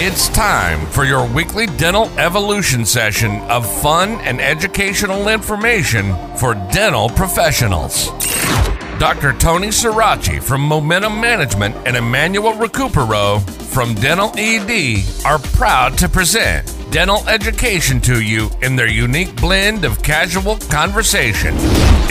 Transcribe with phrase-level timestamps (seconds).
[0.00, 7.08] It's time for your weekly dental evolution session of fun and educational information for dental
[7.10, 8.08] professionals.
[8.98, 9.34] Dr.
[9.34, 13.40] Tony Surace from Momentum Management and Emmanuel Recupero
[13.72, 19.84] from Dental ED are proud to present dental education to you in their unique blend
[19.84, 21.54] of casual conversation.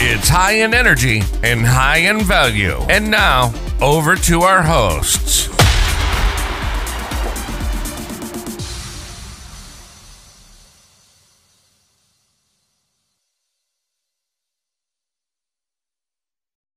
[0.00, 2.78] It's high in energy and high in value.
[2.88, 5.53] And now, over to our hosts.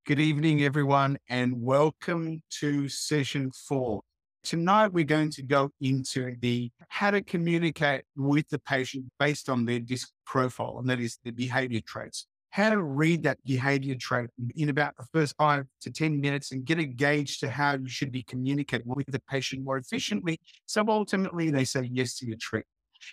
[0.08, 4.04] Good evening, everyone, and welcome to session four.
[4.42, 9.66] Tonight, we're going to go into the how to communicate with the patient based on
[9.66, 12.26] their disc profile, and that is the behavior traits.
[12.52, 16.64] How to read that behavior trait in about the first five to 10 minutes and
[16.64, 20.40] get a gauge to how you should be communicating with the patient more efficiently.
[20.68, 22.68] So ultimately, they say yes to your treatment.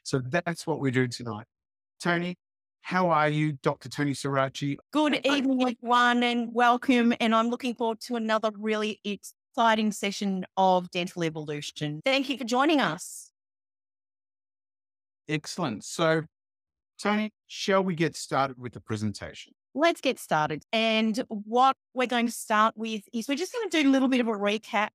[0.04, 1.46] So that's what we're doing tonight.
[2.00, 2.36] Tony,
[2.84, 3.88] how are you, Dr.
[3.88, 4.76] Tony Surace?
[4.92, 7.14] Good evening, everyone, and welcome.
[7.18, 12.02] And I'm looking forward to another really exciting session of Dental Evolution.
[12.04, 13.30] Thank you for joining us.
[15.26, 15.82] Excellent.
[15.82, 16.24] So,
[17.02, 19.54] Tony, shall we get started with the presentation?
[19.74, 20.62] Let's get started.
[20.70, 24.08] And what we're going to start with is we're just going to do a little
[24.08, 24.90] bit of a recap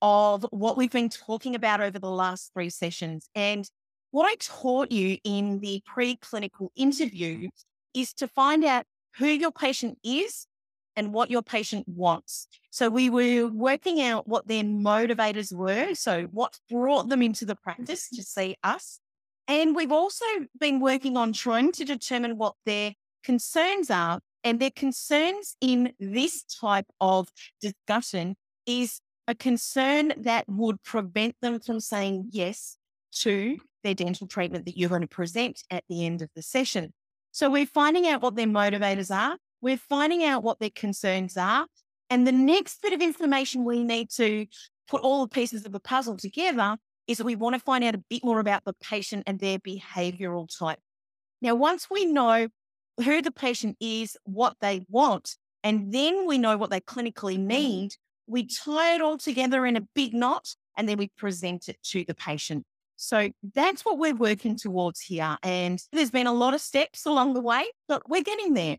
[0.00, 3.28] of what we've been talking about over the last three sessions.
[3.34, 3.68] And
[4.14, 7.48] what I taught you in the preclinical interview
[7.94, 8.84] is to find out
[9.16, 10.46] who your patient is
[10.94, 12.46] and what your patient wants.
[12.70, 15.96] So we were working out what their motivators were.
[15.96, 19.00] So what brought them into the practice to see us.
[19.48, 20.24] And we've also
[20.60, 24.20] been working on trying to determine what their concerns are.
[24.44, 31.58] And their concerns in this type of discussion is a concern that would prevent them
[31.58, 32.78] from saying yes
[33.14, 36.92] to their dental treatment that you're going to present at the end of the session.
[37.30, 41.66] So we're finding out what their motivators are, we're finding out what their concerns are.
[42.10, 44.46] And the next bit of information we need to
[44.88, 46.76] put all the pieces of the puzzle together
[47.06, 49.58] is that we want to find out a bit more about the patient and their
[49.58, 50.78] behavioral type.
[51.40, 52.48] Now, once we know
[53.02, 57.46] who the patient is, what they want, and then we know what they clinically mm-hmm.
[57.46, 57.92] need,
[58.26, 62.04] we tie it all together in a big knot and then we present it to
[62.06, 62.64] the patient.
[62.96, 65.36] So that's what we're working towards here.
[65.42, 68.78] And there's been a lot of steps along the way, but we're getting there.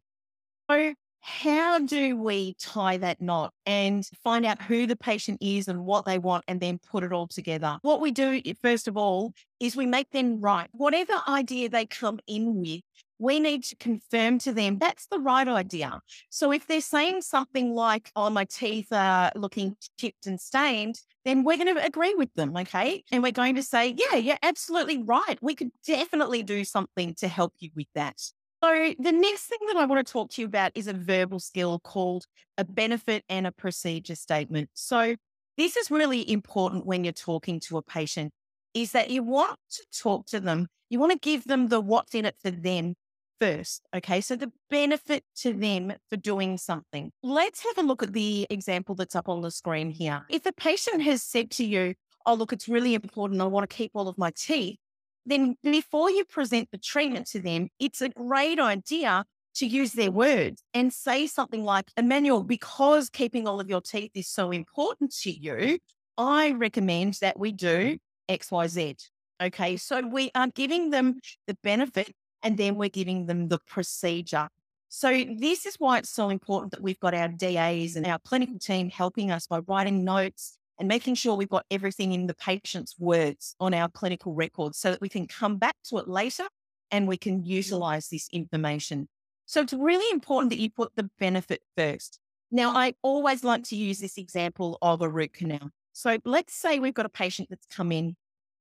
[0.70, 0.94] So,
[1.28, 6.06] how do we tie that knot and find out who the patient is and what
[6.06, 7.80] they want and then put it all together?
[7.82, 10.68] What we do, first of all, is we make them right.
[10.72, 12.82] Whatever idea they come in with,
[13.20, 16.00] we need to confirm to them that's the right idea.
[16.30, 21.44] So if they're saying something like, oh, my teeth are looking chipped and stained, then
[21.44, 22.56] we're going to agree with them.
[22.56, 23.04] Okay.
[23.12, 25.38] And we're going to say, yeah, you're absolutely right.
[25.42, 28.20] We could definitely do something to help you with that.
[28.64, 31.40] So, the next thing that I want to talk to you about is a verbal
[31.40, 32.26] skill called
[32.58, 34.70] a benefit and a procedure statement.
[34.74, 35.16] So,
[35.58, 38.34] this is really important when you're talking to a patient
[38.74, 40.68] is that you want to talk to them.
[40.90, 42.96] You want to give them the what's in it for them
[43.40, 43.82] first.
[43.96, 44.22] Okay.
[44.22, 47.12] So the benefit to them for doing something.
[47.24, 50.26] Let's have a look at the example that's up on the screen here.
[50.30, 51.96] If a patient has said to you,
[52.28, 53.40] Oh, look, it's really important.
[53.40, 54.80] I want to keep all of my teeth
[55.26, 59.26] then before you present the treatment to them, it's a great idea
[59.56, 64.12] to use their words and say something like, Emmanuel, because keeping all of your teeth
[64.14, 65.80] is so important to you,
[66.18, 67.98] I recommend that we do
[68.30, 68.98] XYZ.
[69.42, 69.78] Okay.
[69.78, 72.14] So we are giving them the benefit
[72.46, 74.48] and then we're giving them the procedure.
[74.88, 78.60] So this is why it's so important that we've got our DAs and our clinical
[78.60, 82.96] team helping us by writing notes and making sure we've got everything in the patient's
[83.00, 86.46] words on our clinical records so that we can come back to it later
[86.92, 87.50] and we can mm-hmm.
[87.50, 89.10] utilize this information.
[89.48, 92.20] So it's really important that you put the benefit first.
[92.52, 95.72] Now, I always like to use this example of a root canal.
[95.94, 98.16] So let's say we've got a patient that's come in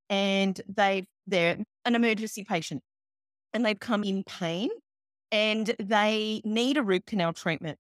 [0.09, 2.83] and they they're an emergency patient
[3.55, 4.69] and they've come in pain
[5.31, 7.79] and they need a root canal treatment.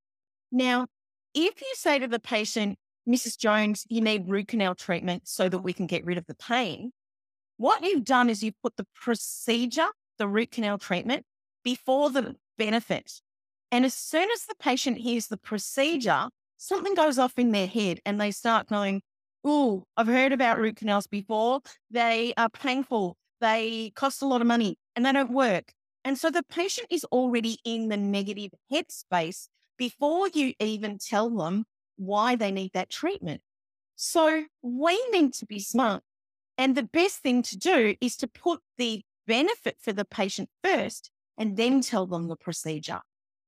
[0.50, 0.86] Now,
[1.34, 2.78] if you say to the patient,
[3.08, 3.36] Mrs.
[3.36, 6.92] Jones, you need root canal treatment so that we can get rid of the pain.
[7.56, 9.88] What you've done is you've put the procedure,
[10.18, 11.24] the root canal treatment,
[11.64, 13.20] before the benefit.
[13.70, 18.00] And as soon as the patient hears the procedure, something goes off in their head
[18.06, 19.02] and they start going,
[19.46, 21.60] Oh, I've heard about root canals before.
[21.90, 25.72] They are painful, they cost a lot of money, and they don't work.
[26.04, 29.48] And so the patient is already in the negative headspace
[29.78, 31.64] before you even tell them
[31.96, 33.42] why they need that treatment.
[33.96, 36.02] So we need to be smart
[36.58, 41.10] And the best thing to do is to put the benefit for the patient first
[41.38, 43.00] and then tell them the procedure.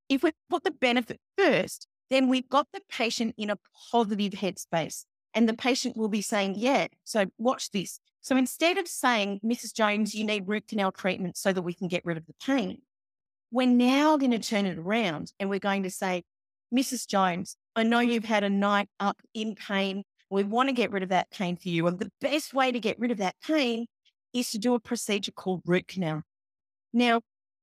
[0.08, 3.58] If we put the benefit first, then we've got the patient in a
[3.92, 5.04] positive headspace
[5.34, 8.00] and the patient will be saying, Yeah, so watch this.
[8.26, 9.72] So instead of saying, Mrs.
[9.72, 12.78] Jones, you need root canal treatment so that we can get rid of the pain,
[13.52, 16.24] we're now going to turn it around and we're going to say,
[16.74, 17.06] Mrs.
[17.06, 20.02] Jones, I know you've had a night up in pain.
[20.28, 21.86] We want to get rid of that pain for you.
[21.86, 23.86] And the best way to get rid of that pain
[24.32, 26.22] is to do a procedure called root canal.
[26.92, 27.20] Now,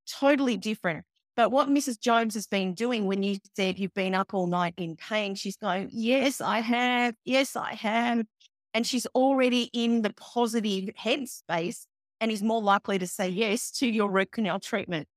[0.08, 1.04] totally different.
[1.36, 2.00] But what Mrs.
[2.00, 5.58] Jones has been doing when you said you've been up all night in pain, she's
[5.58, 7.16] going, Yes, I have.
[7.26, 8.26] Yes, I have.
[8.74, 11.86] And she's already in the positive headspace
[12.20, 15.08] and is more likely to say yes to your root canal treatment.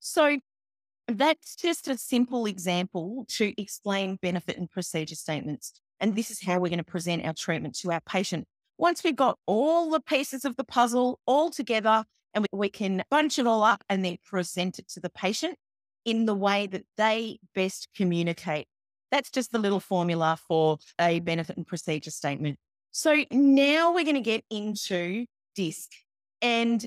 [0.00, 0.38] So
[1.06, 5.72] that's just a simple example to explain benefit and procedure statements.
[6.00, 8.46] And this is how we're going to present our treatment to our patient.
[8.76, 13.02] Once we've got all the pieces of the puzzle all together and we, we can
[13.10, 15.56] bunch it all up and then present it to the patient
[16.04, 18.66] in the way that they best communicate.
[19.10, 22.58] That's just the little formula for a benefit and procedure statement.
[22.90, 25.90] So now we're going to get into DISC.
[26.42, 26.84] And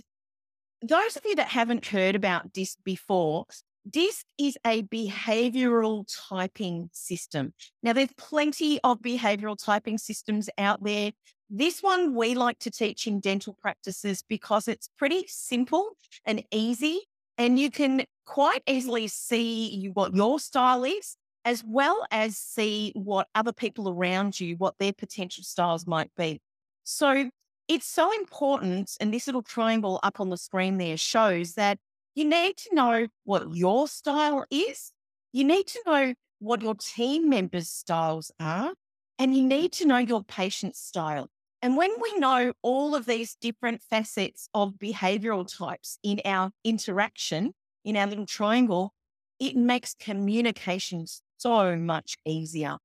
[0.82, 3.46] those of you that haven't heard about DISC before,
[3.90, 7.54] DISC is a behavioral typing system.
[7.82, 11.12] Now, there's plenty of behavioral typing systems out there.
[11.50, 17.02] This one we like to teach in dental practices because it's pretty simple and easy,
[17.38, 23.28] and you can quite easily see what your style is, as well as see what
[23.34, 26.42] other people around you, what their potential styles might be.
[26.84, 27.30] So
[27.68, 31.78] it's so important, and this little triangle up on the screen there shows that
[32.16, 34.92] you need to know what your style is.
[35.32, 38.74] You need to know what your team members' styles are,
[39.18, 41.30] and you need to know your patient's style.
[41.62, 47.54] And when we know all of these different facets of behavioral types in our interaction,
[47.86, 48.94] in our little triangle,
[49.40, 51.06] it makes communication
[51.42, 52.78] so much easier.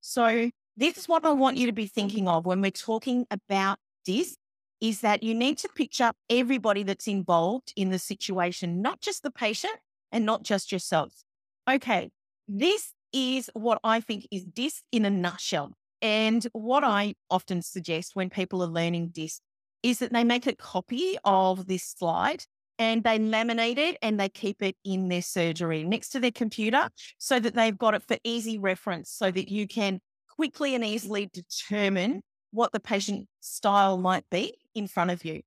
[0.00, 3.78] So, this is what I want you to be thinking of when we're talking about
[4.06, 4.36] this
[4.80, 9.30] is that you need to picture everybody that's involved in the situation, not just the
[9.30, 9.74] patient
[10.10, 11.24] and not just yourselves.
[11.70, 12.10] Okay,
[12.48, 15.72] this is what I think is this in a nutshell.
[16.00, 19.40] And what I often suggest when people are learning this
[19.82, 22.44] is that they make a copy of this slide
[22.78, 26.88] and they laminate it and they keep it in their surgery next to their computer
[27.18, 31.30] so that they've got it for easy reference so that you can quickly and easily
[31.32, 35.42] determine what the patient style might be in front of you.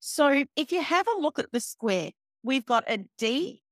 [0.00, 2.10] So if you have a look at the square,
[2.42, 3.62] we've got a D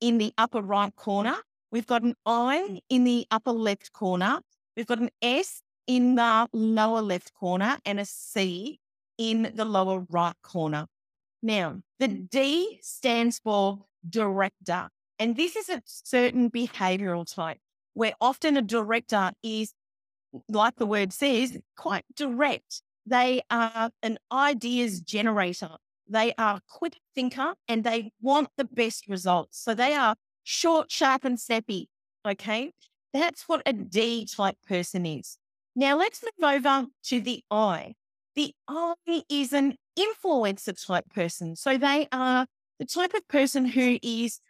[0.00, 1.36] in the upper right corner.
[1.70, 4.40] We've got an I in the upper left corner.
[4.76, 8.80] We've got an S in the lower left corner and a C
[9.18, 10.86] in the lower right corner.
[11.46, 14.88] Now, the D stands for director.
[15.20, 17.58] And this is a certain behavioral type
[17.94, 19.72] where often a director is,
[20.48, 22.82] like the word says, quite direct.
[23.06, 25.76] They are an ideas generator.
[26.08, 29.60] They are a quick thinker and they want the best results.
[29.62, 31.88] So they are short, sharp, and snappy.
[32.26, 32.72] Okay.
[33.12, 35.38] That's what a D type person is.
[35.76, 37.94] Now let's move over to the I.
[38.34, 38.94] The I
[39.30, 41.56] is an influencer type person.
[41.56, 42.46] So they are
[42.78, 44.40] the type of person who is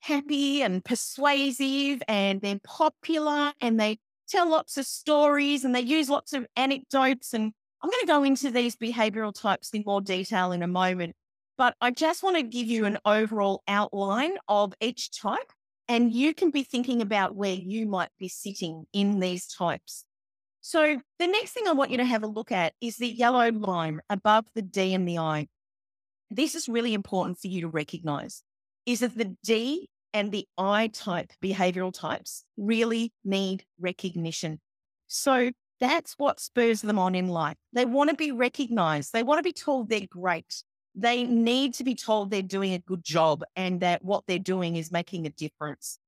[0.00, 6.08] happy and persuasive and they're popular and they tell lots of stories and they use
[6.08, 7.32] lots of anecdotes.
[7.32, 11.14] And I'm going to go into these behavioral types in more detail in a moment.
[11.56, 15.52] But I just want to give you an overall outline of each type.
[15.88, 20.04] And you can be thinking about where you might be sitting in these types.
[20.68, 23.50] So the next thing I want you to have a look at is the yellow
[23.50, 25.48] line above the D and the I.
[26.30, 28.42] This is really important for you to recognize
[28.84, 34.60] is that the D and the I type behavioral types really need recognition.
[35.06, 37.56] So that's what spurs them on in life.
[37.72, 39.14] They want to be recognized.
[39.14, 40.62] They want to be told they're great.
[40.94, 44.76] They need to be told they're doing a good job and that what they're doing
[44.76, 45.98] is making a difference.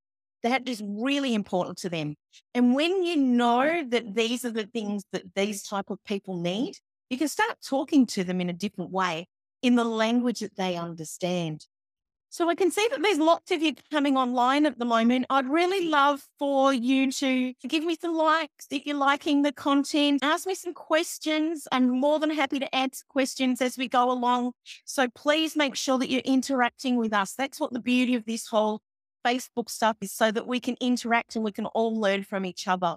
[0.43, 2.17] That is really important to them.
[2.55, 6.77] And when you know that these are the things that these type of people need,
[7.11, 9.27] you can start talking to them in a different way
[9.63, 11.67] in the language that they understand.
[12.33, 15.27] So I can see that there's lots of you coming online at the moment.
[15.31, 20.21] I'd really love for you to give me some likes if you're liking the content.
[20.23, 21.67] Ask me some questions.
[21.73, 24.53] I'm more than happy to answer questions as we go along.
[24.85, 27.35] So please make sure that you're interacting with us.
[27.35, 28.81] That's what the beauty of this whole
[29.27, 32.67] Facebook stuff is so that we can interact and we can all learn from each
[32.67, 32.97] other.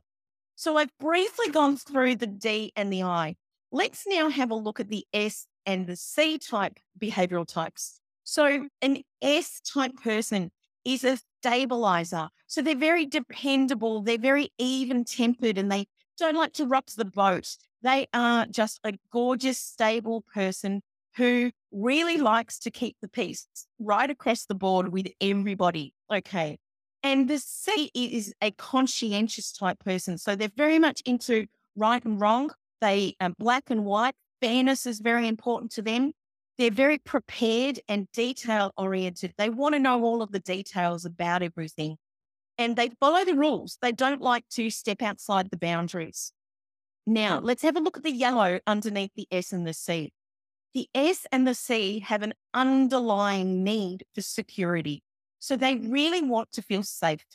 [0.55, 3.35] So I've briefly gone through the D and the I.
[3.71, 7.99] let's now have a look at the S and the C type behavioral types.
[8.23, 10.51] So, an S type person
[10.85, 12.29] is a stabilizer.
[12.47, 15.87] So, they're very dependable, they're very even tempered, and they
[16.17, 17.57] don't like to rock the boat.
[17.81, 20.81] They are just a gorgeous, stable person
[21.17, 23.47] who really likes to keep the peace
[23.79, 25.93] right across the board with everybody.
[26.11, 26.57] Okay.
[27.01, 30.17] And the C is a conscientious type person.
[30.17, 32.51] So they're very much into right and wrong.
[32.79, 34.15] They um, black and white.
[34.41, 36.13] Fairness is very important to them.
[36.57, 39.33] They're very prepared and detail oriented.
[39.37, 41.97] They want to know all of the details about everything
[42.57, 43.77] and they follow the rules.
[43.81, 46.31] They don't like to step outside the boundaries.
[47.05, 50.13] Now, let's have a look at the yellow underneath the S and the C.
[50.73, 55.03] The S and the C have an underlying need for security.
[55.39, 57.25] So they really want to feel safe.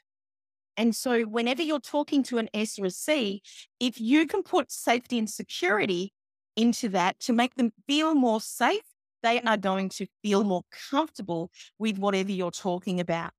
[0.76, 3.42] And so, whenever you're talking to an S or a C,
[3.80, 6.12] if you can put safety and security
[6.56, 8.82] into that to make them feel more safe,
[9.22, 13.32] they are going to feel more comfortable with whatever you're talking about.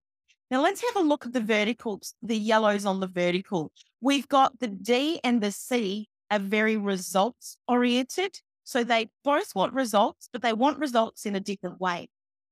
[0.51, 3.71] Now let's have a look at the verticals, the yellows on the vertical.
[4.01, 8.39] We've got the D and the C are very results oriented.
[8.69, 12.07] So they both want results, but they want results in a different way.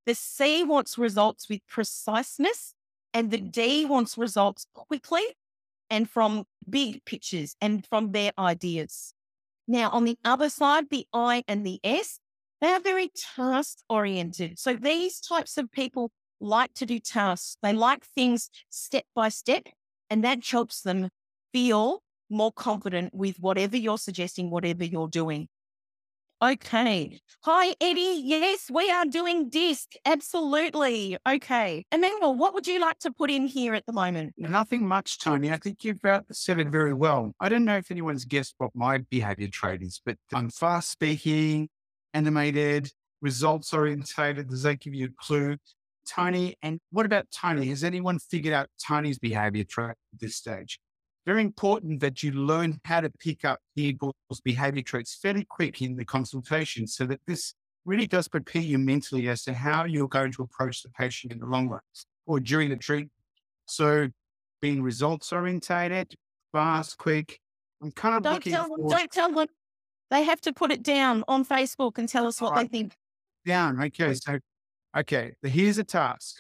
[0.07, 2.73] The C wants results with preciseness,
[3.13, 5.21] and the D wants results quickly
[5.91, 9.13] and from big pictures and from their ideas.
[9.67, 12.19] Now, on the other side, the I and the S,
[12.61, 14.57] they are very task oriented.
[14.57, 16.09] So these types of people
[16.39, 17.57] like to do tasks.
[17.61, 19.67] They like things step by step,
[20.09, 21.09] and that helps them
[21.53, 25.47] feel more confident with whatever you're suggesting, whatever you're doing.
[26.39, 27.19] Okay.
[27.45, 28.21] Hi, Eddie.
[28.23, 29.93] Yes, we are doing DISC.
[30.05, 31.17] Absolutely.
[31.27, 31.83] Okay.
[31.91, 34.35] Emmanuel, what would you like to put in here at the moment?
[34.37, 35.51] Nothing much, Tony.
[35.51, 37.33] I think you've uh, said it very well.
[37.39, 41.69] I don't know if anyone's guessed what my behavior trait is, but I'm fast speaking,
[42.13, 44.47] animated, results orientated.
[44.47, 45.57] Does that give you a clue?
[46.07, 46.55] Tony.
[46.61, 47.65] And what about Tony?
[47.69, 50.79] Has anyone figured out Tony's behavior trait at this stage?
[51.27, 54.15] Very important that you learn how to pick up people's
[54.45, 57.53] behavior traits fairly quick in the consultation so that this
[57.83, 61.39] really does prepare you mentally as to how you're going to approach the patient in
[61.39, 61.81] the long run
[62.25, 63.11] or during the treatment.
[63.65, 64.07] So
[64.61, 66.15] being results orientated,
[66.53, 67.41] fast, quick.
[67.83, 69.47] I'm kind of don't looking tell them, don't tell them.
[70.09, 72.71] They have to put it down on Facebook and tell us what right.
[72.71, 72.93] they think.
[73.45, 73.83] Down.
[73.83, 74.13] Okay.
[74.13, 74.39] So
[74.97, 76.37] okay, here's a task.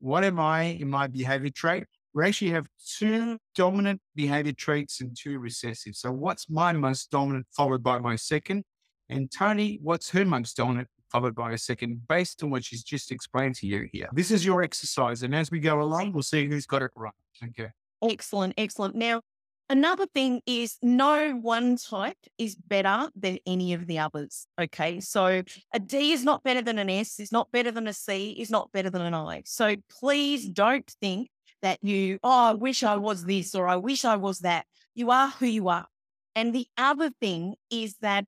[0.00, 1.84] What am I in my behavior trait?
[2.18, 5.94] We actually have two dominant behavior traits and two recessive.
[5.94, 8.64] So what's my most dominant followed by my second?
[9.08, 13.12] And Tony, what's her most dominant followed by a second based on what she's just
[13.12, 14.08] explained to you here?
[14.12, 15.22] This is your exercise.
[15.22, 17.12] And as we go along, we'll see who's got it right.
[17.50, 17.68] Okay.
[18.02, 18.54] Excellent.
[18.58, 18.96] Excellent.
[18.96, 19.20] Now,
[19.70, 24.46] Another thing is no one type is better than any of the others.
[24.58, 24.98] Okay.
[24.98, 25.42] So
[25.74, 28.50] a D is not better than an S, is not better than a C, is
[28.50, 29.42] not better than an I.
[29.44, 31.28] So please don't think
[31.62, 34.66] that you, oh, I wish I was this or I wish I was that.
[34.94, 35.86] You are who you are.
[36.34, 38.24] And the other thing is that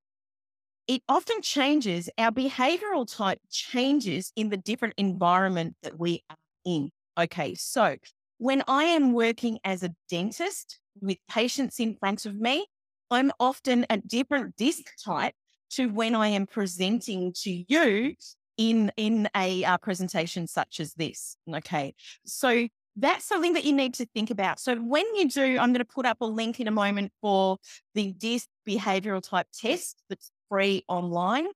[0.89, 6.91] it often changes, our behavioral type changes in the different environment that we are in.
[7.19, 7.55] Okay.
[7.55, 7.97] So
[8.39, 12.67] when I am working as a dentist, with patients in front of me,
[13.11, 15.35] I'm often a different disc type
[15.71, 18.15] to when I am presenting to you
[18.57, 21.37] in in a uh, presentation such as this.
[21.53, 21.95] Okay,
[22.25, 24.61] so that's something that you need to think about.
[24.61, 27.59] So when you do, I'm going to put up a link in a moment for
[27.95, 31.47] the DISC behavioral type test that's free online.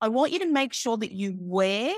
[0.00, 1.94] I want you to make sure that you wear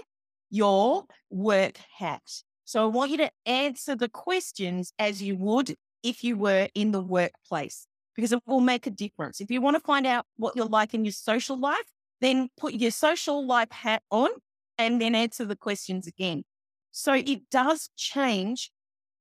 [0.50, 2.22] your work hat.
[2.64, 6.92] So I want you to answer the questions as you would if you were in
[6.92, 9.40] the workplace because it will make a difference.
[9.40, 11.84] If you want to find out what you're like in your social life,
[12.20, 14.30] then put your social life hat on
[14.78, 16.44] and then answer the questions again.
[16.92, 18.70] So it does change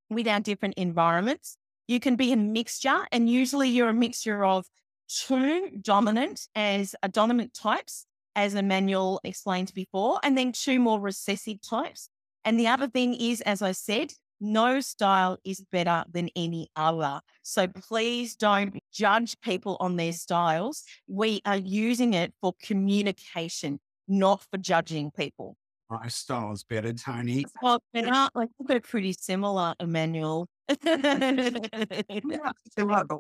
[0.10, 1.58] with our different environments.
[1.88, 4.66] You can be a mixture, and usually you're a mixture of
[5.08, 11.62] two dominant as a dominant types, as Emmanuel explained before, and then two more recessive
[11.62, 12.10] types.
[12.44, 17.22] And the other thing is, as I said, no style is better than any other.
[17.42, 20.84] So please don't judge people on their styles.
[21.08, 25.56] We are using it for communication, not for judging people.
[25.90, 27.46] My style is better, Tony.
[27.62, 30.48] Well, but I think we're pretty similar, Emmanuel.
[30.68, 30.80] but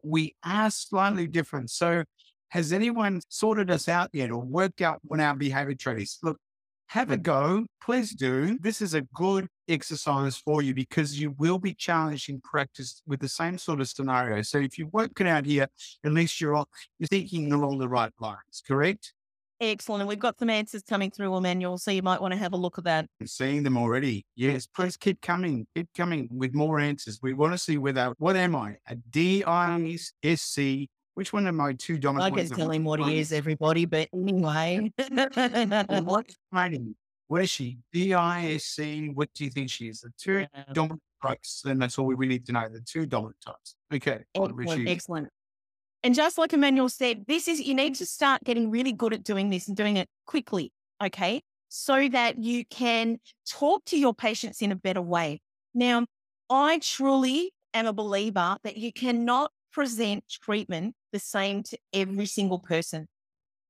[0.03, 1.69] we are slightly different.
[1.69, 2.03] So
[2.49, 6.17] has anyone sorted us out yet or worked out what our behavior trait is?
[6.23, 6.39] Look,
[6.87, 7.65] have a go.
[7.83, 8.57] Please do.
[8.59, 13.19] This is a good exercise for you because you will be challenged in practice with
[13.19, 14.41] the same sort of scenario.
[14.41, 15.67] So if you work it out here,
[16.03, 16.65] at least you're
[16.99, 19.13] you're thinking along the right lines, correct?
[19.61, 20.01] Excellent.
[20.01, 21.77] And we've got some answers coming through, Emmanuel.
[21.77, 23.07] So you might want to have a look at that.
[23.21, 24.25] I'm seeing them already.
[24.35, 27.19] Yes, please keep coming, keep coming with more answers.
[27.21, 28.77] We want to see whether what am I?
[28.87, 32.33] A D-I-S-C which one of my two dominant?
[32.33, 33.85] I can tell him what he is, everybody.
[33.85, 34.91] But anyway,
[36.03, 36.35] what's?
[37.27, 37.79] What is she?
[37.91, 39.15] DISC.
[39.15, 40.01] What do you think she is?
[40.01, 40.63] The two yeah.
[40.73, 42.67] dominant types, and that's all we really need to know.
[42.69, 43.75] The two dominant types.
[43.93, 44.23] Okay.
[44.35, 44.87] Excellent.
[44.87, 45.29] Excellent.
[46.05, 49.23] And just like Emmanuel said, this is you need to start getting really good at
[49.23, 50.71] doing this and doing it quickly.
[51.03, 51.41] Okay.
[51.67, 53.17] So that you can
[53.49, 55.41] talk to your patients in a better way.
[55.73, 56.05] Now,
[56.47, 62.59] I truly am a believer that you cannot present treatment the same to every single
[62.59, 63.07] person.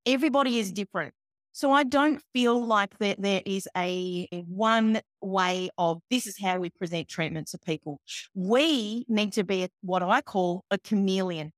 [0.05, 1.13] Everybody is different.
[1.53, 6.59] So I don't feel like that there is a one way of this is how
[6.59, 8.01] we present treatment to people.
[8.33, 11.53] We need to be what I call a chameleon.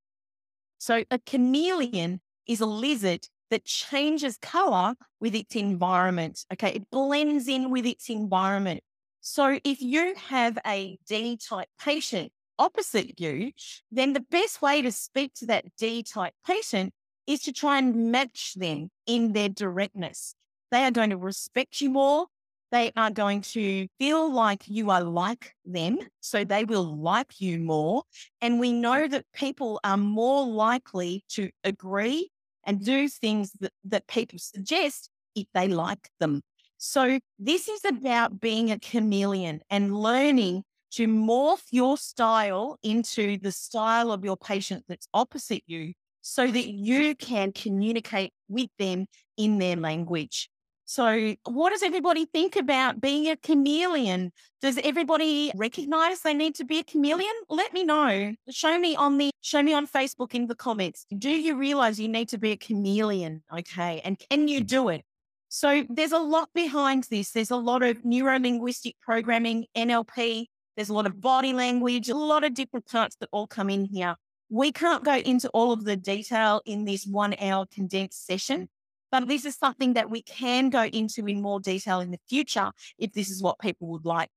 [0.78, 6.46] So a chameleon is a lizard that changes color with its environment.
[6.54, 6.74] Okay.
[6.76, 8.82] It blends in with its environment.
[9.22, 13.52] So if you have a D type patient opposite you,
[13.92, 16.94] then the best way to speak to that D type patient
[17.26, 20.34] is to try and match them in their directness.
[20.72, 22.28] They are going to respect you more.
[22.72, 26.00] They are going to feel like you are like them.
[26.20, 28.04] So they will like you more.
[28.42, 32.30] And we know that people are more likely to agree
[32.66, 36.42] and do things that, that people suggest if they like them.
[36.78, 43.52] So this is about being a chameleon and learning to morph your style into the
[43.52, 49.06] style of your patient that's opposite you so that you can communicate with them
[49.38, 50.50] in their language.
[50.89, 54.32] So, what does everybody think about being a chameleon?
[54.62, 57.34] Does everybody recognize they need to be a chameleon?
[57.50, 58.34] Let me know.
[58.50, 61.06] Show me on the show me on Facebook in the comments.
[61.17, 63.44] Do you realize you need to be a chameleon?
[63.53, 64.67] Okay, and can you mm.
[64.67, 65.03] do it?
[65.50, 67.32] So, there's a lot behind this.
[67.32, 70.45] There's a lot of neuro linguistic programming, NLP,
[70.78, 73.84] there's a lot of body language, a lot of different parts that all come in
[73.84, 74.15] here.
[74.50, 78.69] We can't go into all of the detail in this one hour condensed session,
[79.12, 82.72] but this is something that we can go into in more detail in the future
[82.98, 84.30] if this is what people would like.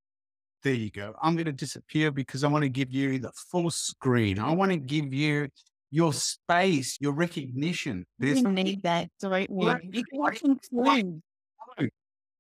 [0.63, 1.15] There you go.
[1.23, 4.39] I'm going to disappear because I want to give you the full screen.
[4.39, 5.49] I want to give you
[5.91, 8.07] your space, your recognition.
[8.19, 9.09] There's we need that.
[9.21, 11.23] Sorry, You're giving clues.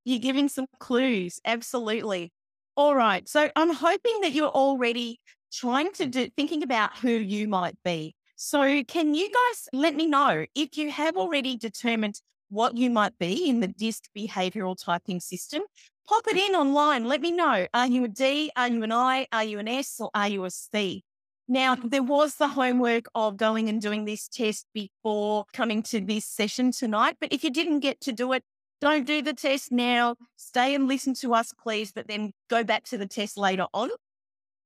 [0.05, 1.41] You're giving some clues.
[1.45, 2.33] Absolutely.
[2.77, 3.29] All right.
[3.29, 5.19] So I'm hoping that you're already
[5.53, 8.15] trying to do, thinking about who you might be.
[8.43, 13.19] So can you guys let me know if you have already determined what you might
[13.19, 15.61] be in the DISC behavioral typing system?
[16.09, 17.05] Pop it in online.
[17.05, 17.67] Let me know.
[17.75, 18.51] Are you a D?
[18.57, 19.27] Are you an I?
[19.31, 19.97] Are you an S?
[20.01, 21.05] Or are you a C?
[21.49, 21.91] Now, mm.
[21.91, 26.73] there was the homework of going and doing this test before coming to this session
[26.73, 27.17] tonight.
[27.21, 28.43] But if you didn't get to do it,
[28.81, 30.17] don't do the test now.
[30.37, 33.91] Stay and listen to us, please, but then go back to the test later on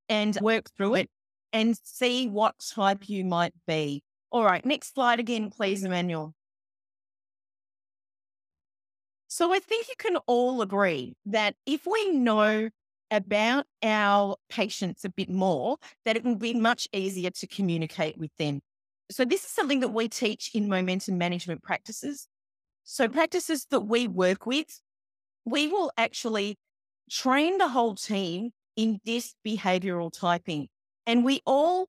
[0.09, 1.11] and work through it
[1.55, 4.03] and see what type you might be.
[4.31, 6.35] All right, next slide again, please, Emmanuel.
[9.29, 12.71] So I think you can all agree that if we know
[13.11, 18.35] about our patients a bit more, that it will be much easier to communicate with
[18.37, 18.61] them.
[19.11, 22.27] So this is something that we teach in momentum management practices.
[22.87, 24.81] So, practices that we work with,
[25.47, 26.59] we will actually
[27.11, 30.69] train the whole team in this behavioral typing.
[31.07, 31.89] And we all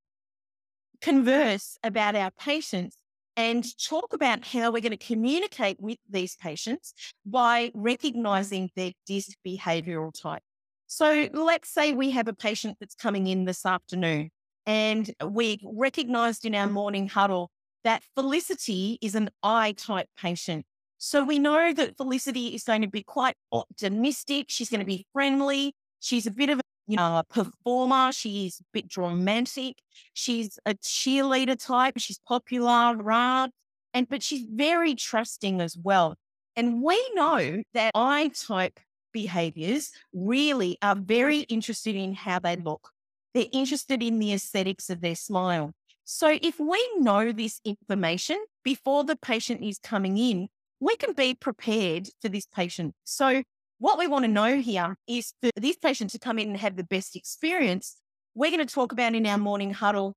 [1.01, 2.97] converse about our patients
[3.37, 6.93] and talk about how we're going to communicate with these patients
[7.25, 10.41] by recognizing their DISC behavioral type.
[10.87, 14.29] So let's say we have a patient that's coming in this afternoon
[14.65, 17.49] and we recognized in our morning huddle
[17.83, 20.65] that Felicity is an I type patient.
[20.97, 24.45] So we know that Felicity is going to be quite optimistic.
[24.49, 25.73] She's going to be friendly.
[25.99, 28.11] She's a bit of a you know, a performer.
[28.11, 29.81] She's a bit dramatic.
[30.13, 31.95] She's a cheerleader type.
[31.97, 33.49] She's popular, right?
[33.93, 36.15] And but she's very trusting as well.
[36.55, 38.79] And we know that I type
[39.11, 42.89] behaviors really are very interested in how they look.
[43.33, 45.71] They're interested in the aesthetics of their smile.
[46.03, 50.47] So if we know this information before the patient is coming in,
[50.79, 52.93] we can be prepared for this patient.
[53.03, 53.43] So,
[53.79, 56.75] what we want to know here is for this patient to come in and have
[56.75, 57.97] the best experience.
[58.33, 60.15] We're going to talk about in our morning huddle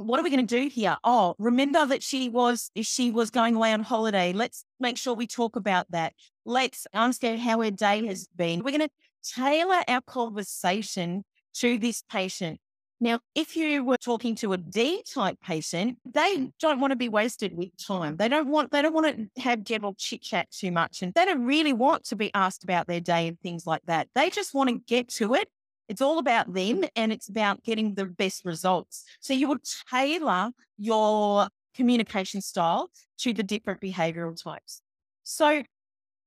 [0.00, 0.96] what are we going to do here?
[1.04, 4.32] Oh, remember that she was she was going away on holiday.
[4.32, 6.14] Let's make sure we talk about that.
[6.46, 8.62] Let's understand how her day has been.
[8.62, 11.24] We're going to tailor our conversation
[11.56, 12.60] to this patient.
[13.02, 16.52] Now, if you were talking to a D type patient, they mm.
[16.60, 18.18] don't want to be wasted with time.
[18.18, 21.24] They don't want they don't want to have general chit chat too much, and they
[21.24, 24.08] don't really want to be asked about their day and things like that.
[24.14, 25.48] They just want to get to it.
[25.88, 29.04] It's all about them, and it's about getting the best results.
[29.20, 34.82] So you would tailor your communication style to the different behavioral types.
[35.24, 35.62] So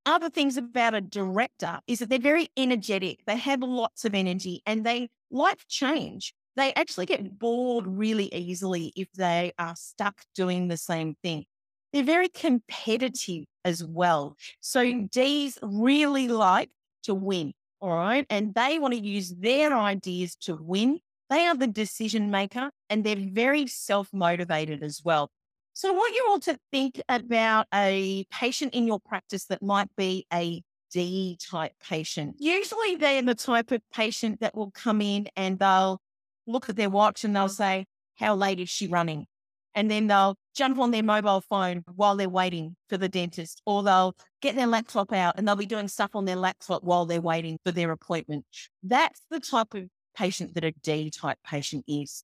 [0.05, 3.19] other things about a director is that they're very energetic.
[3.25, 8.93] They have lots of energy and they like change they actually get bored really easily
[8.95, 11.45] if they are stuck doing the same thing.
[11.91, 14.35] They're very competitive as well.
[14.61, 16.69] So D's really like
[17.03, 17.53] to win.
[17.81, 18.25] All right.
[18.29, 20.99] And they want to use their ideas to win.
[21.29, 25.29] They are the decision maker and they're very self motivated as well.
[25.73, 29.89] So I want you all to think about a patient in your practice that might
[29.95, 30.61] be a
[30.91, 32.35] D type patient.
[32.37, 35.99] Usually they're the type of patient that will come in and they'll
[36.47, 39.25] look at their watch and they'll say, How late is she running?
[39.75, 43.81] And then they'll jump on their mobile phone while they're waiting for the dentist, or
[43.81, 47.21] they'll get their laptop out and they'll be doing stuff on their laptop while they're
[47.21, 48.45] waiting for their appointment.
[48.83, 52.23] That's the type of patient that a D type patient is.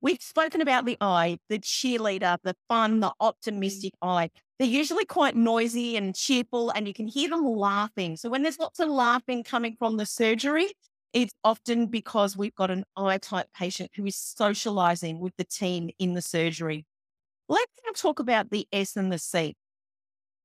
[0.00, 3.14] We've spoken about the I, the cheerleader, the fun, the mm.
[3.20, 4.28] optimistic I.
[4.58, 8.16] They're usually quite noisy and cheerful, and you can hear them laughing.
[8.16, 10.74] So, when there's lots of laughing coming from the surgery,
[11.14, 15.90] it's often because we've got an I type patient who is socializing with the team
[15.98, 16.84] in the surgery.
[17.48, 19.54] Let's now talk about the S and the C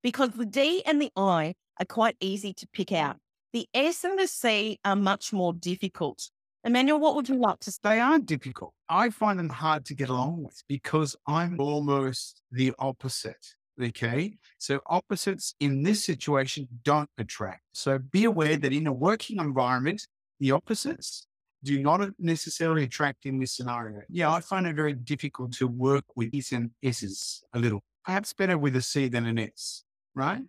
[0.03, 3.17] because the D and the I are quite easy to pick out.
[3.51, 6.29] The S and the C are much more difficult.
[6.63, 7.79] Emmanuel, what would you like to say?
[7.83, 8.73] They are difficult.
[8.89, 13.55] I find them hard to get along with because I'm almost the opposite.
[13.81, 14.37] Okay.
[14.57, 17.61] So opposites in this situation don't attract.
[17.71, 20.05] So be aware that in a working environment,
[20.39, 21.27] the opposites
[21.63, 24.01] do not necessarily attract in this scenario.
[24.09, 27.83] Yeah, I find it very difficult to work with E's and S's a little.
[28.05, 29.83] Perhaps better with a C than an S,
[30.15, 30.41] right?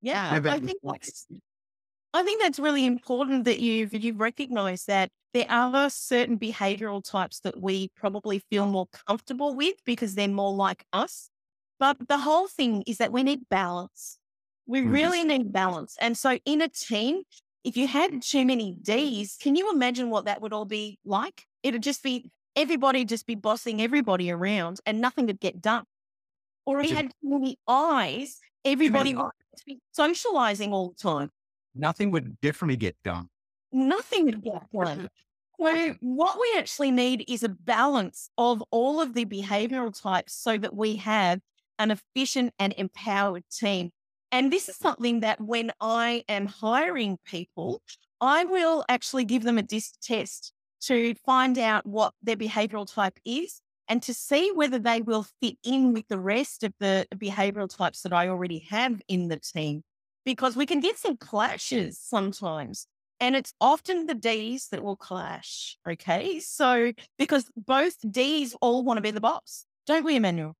[0.00, 1.26] Yeah, I think that's,
[2.14, 7.40] I think that's really important that you've you've recognised that there are certain behavioural types
[7.40, 11.30] that we probably feel more comfortable with because they're more like us.
[11.78, 14.18] But the whole thing is that we need balance.
[14.66, 14.92] We mm-hmm.
[14.92, 15.96] really need balance.
[16.00, 17.22] And so in a team,
[17.64, 21.46] if you had too many D's, can you imagine what that would all be like?
[21.62, 25.84] It'd just be everybody just be bossing everybody around and nothing would get done.
[26.66, 29.30] Or if you had too many I's, everybody would
[29.66, 31.30] be socializing all the time.
[31.74, 33.28] Nothing would definitely get done.
[33.72, 35.08] Nothing would get done.
[35.56, 40.74] What we actually need is a balance of all of the behavioral types so that
[40.74, 41.40] we have
[41.78, 43.90] an efficient and empowered team
[44.32, 47.82] and this is something that when I am hiring people,
[48.20, 50.52] I will actually give them a DISC test
[50.86, 55.56] to find out what their behavioral type is and to see whether they will fit
[55.62, 59.82] in with the rest of the behavioral types that I already have in the team.
[60.24, 62.86] Because we can get some clashes sometimes.
[63.20, 65.76] And it's often the D's that will clash.
[65.86, 66.40] Okay.
[66.40, 70.56] So, because both D's all want to be the boss, don't we, Emmanuel?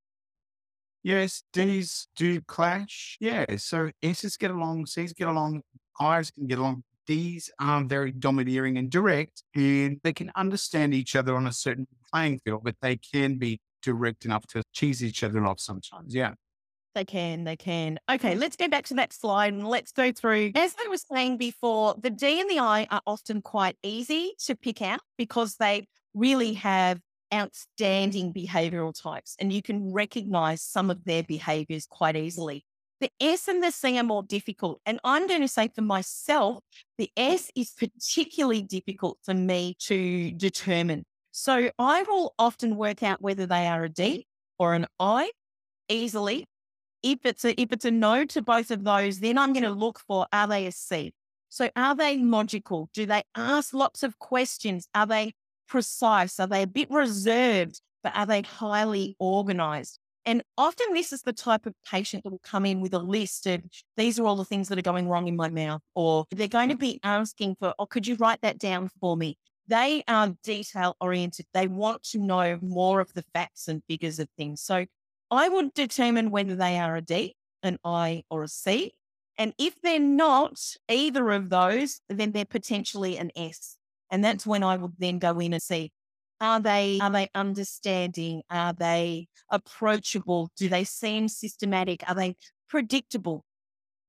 [1.02, 3.16] Yes, D's do clash.
[3.20, 5.62] Yeah, so S's get along, C's get along,
[5.98, 6.84] I's can get along.
[7.06, 11.88] D's are very domineering and direct, and they can understand each other on a certain
[12.12, 16.14] playing field, but they can be direct enough to cheese each other off sometimes.
[16.14, 16.34] Yeah.
[16.94, 17.98] They can, they can.
[18.10, 18.40] Okay, mm.
[18.40, 20.52] let's go back to that slide and let's go through.
[20.54, 24.54] As I was saying before, the D and the I are often quite easy to
[24.54, 27.00] pick out because they really have
[27.32, 32.64] outstanding behavioral types, and you can recognize some of their behaviors quite easily.
[33.00, 34.80] The S and the C are more difficult.
[34.86, 36.62] And I'm going to say for myself,
[36.98, 41.04] the S is particularly difficult for me to determine.
[41.32, 45.32] So I will often work out whether they are a D or an I
[45.88, 46.46] easily.
[47.02, 49.70] If it's a if it's a no to both of those, then I'm going to
[49.70, 51.12] look for are they a C?
[51.48, 52.88] So are they logical?
[52.94, 54.86] Do they ask lots of questions?
[54.94, 55.32] Are they
[55.68, 56.38] precise?
[56.40, 59.98] Are they a bit reserved, but are they highly organized?
[60.25, 63.46] And often this is the type of patient that will come in with a list
[63.46, 63.62] of
[63.96, 66.68] these are all the things that are going wrong in my mouth, or they're going
[66.68, 66.81] to mm-hmm.
[66.81, 69.37] be asking for, oh, could you write that down for me?
[69.68, 71.46] They are detail oriented.
[71.55, 74.61] They want to know more of the facts and figures of things.
[74.61, 74.87] So
[75.31, 78.92] I would determine whether they are a D, an I, or a C.
[79.38, 83.77] And if they're not either of those, then they're potentially an S.
[84.12, 85.90] And that's when I would then go in and see
[86.40, 88.42] Are they are they understanding?
[88.51, 90.51] Are they approachable?
[90.57, 92.05] Do they seem systematic?
[92.09, 92.37] Are they
[92.68, 93.44] predictable?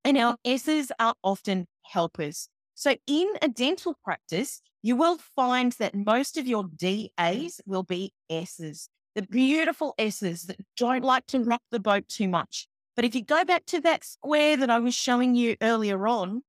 [0.04, 2.50] And our S's are often helpers.
[2.76, 8.12] So in a dental practice, you will find that most of your DAs will be
[8.30, 12.68] S's, the beautiful S's that don't like to rock the boat too much.
[12.96, 16.42] But if you go back to that square that I was showing you earlier on,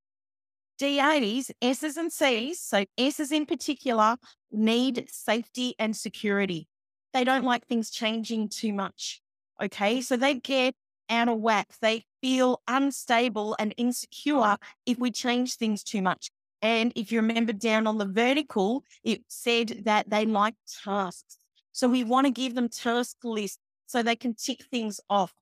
[0.79, 4.17] DAs, S's and C's, so S's in particular,
[4.51, 6.69] need safety and security.
[7.13, 9.23] They don't like things changing too much.
[9.63, 10.01] Okay.
[10.01, 10.75] So they get
[11.09, 11.69] out of whack.
[11.81, 14.57] They feel unstable and insecure
[14.87, 16.31] if we change things too much.
[16.61, 21.37] And if you remember down on the vertical, it said that they like tasks.
[21.73, 25.33] So we want to give them task lists so they can tick things off.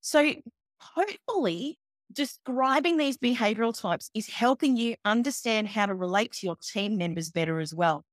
[0.00, 0.32] So
[0.80, 1.78] hopefully
[2.14, 7.30] describing these behavioral types is helping you understand how to relate to your team members
[7.30, 8.04] better as well.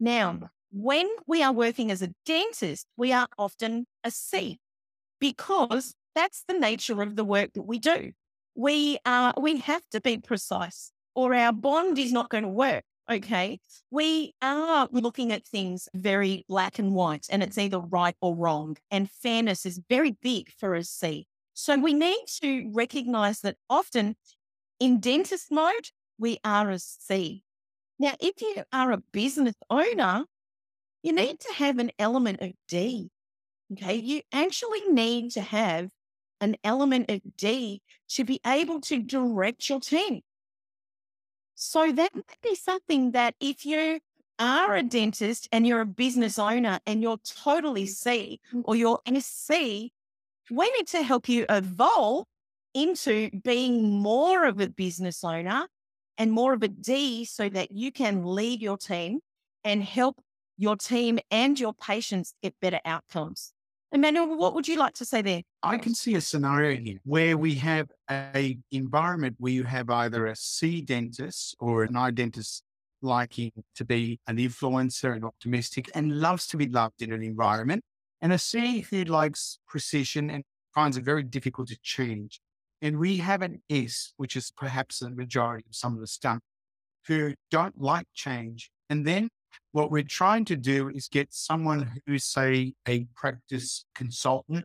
[0.00, 0.44] Now, mm-hmm.
[0.72, 4.58] when we are working as a dentist, we are often a C
[5.20, 8.12] because that's the nature of the work that we do.
[8.54, 12.84] We are we have to be precise or our bond is not going to work.
[13.10, 13.60] Okay.
[13.90, 18.76] We are looking at things very black and white and it's either right or wrong.
[18.90, 21.26] And fairness is very big for a C.
[21.54, 24.16] So we need to recognize that often
[24.80, 27.42] in dentist mode, we are a C.
[27.98, 30.24] Now, if you are a business owner,
[31.02, 33.10] you need to have an element of D.
[33.72, 33.94] Okay.
[33.94, 35.90] You actually need to have
[36.40, 40.20] an element of D to be able to direct your team.
[41.54, 44.00] So that might be something that if you
[44.38, 49.92] are a dentist and you're a business owner and you're totally C or you're SC,
[50.50, 52.26] we need to help you evolve
[52.74, 55.66] into being more of a business owner
[56.18, 59.20] and more of a D so that you can lead your team
[59.62, 60.20] and help
[60.56, 63.52] your team and your patients get better outcomes.
[63.92, 65.42] Emmanuel, what would you like to say there?
[65.62, 70.26] I can see a scenario here where we have a environment where you have either
[70.26, 72.64] a C dentist or an I dentist
[73.02, 77.84] liking to be an influencer and optimistic and loves to be loved in an environment
[78.24, 82.40] and a C who likes precision and finds it very difficult to change.
[82.80, 86.38] And we have an S, which is perhaps the majority of some of the staff,
[87.06, 88.70] who don't like change.
[88.88, 89.28] And then
[89.72, 94.64] what we're trying to do is get someone who's, say, a practice consultant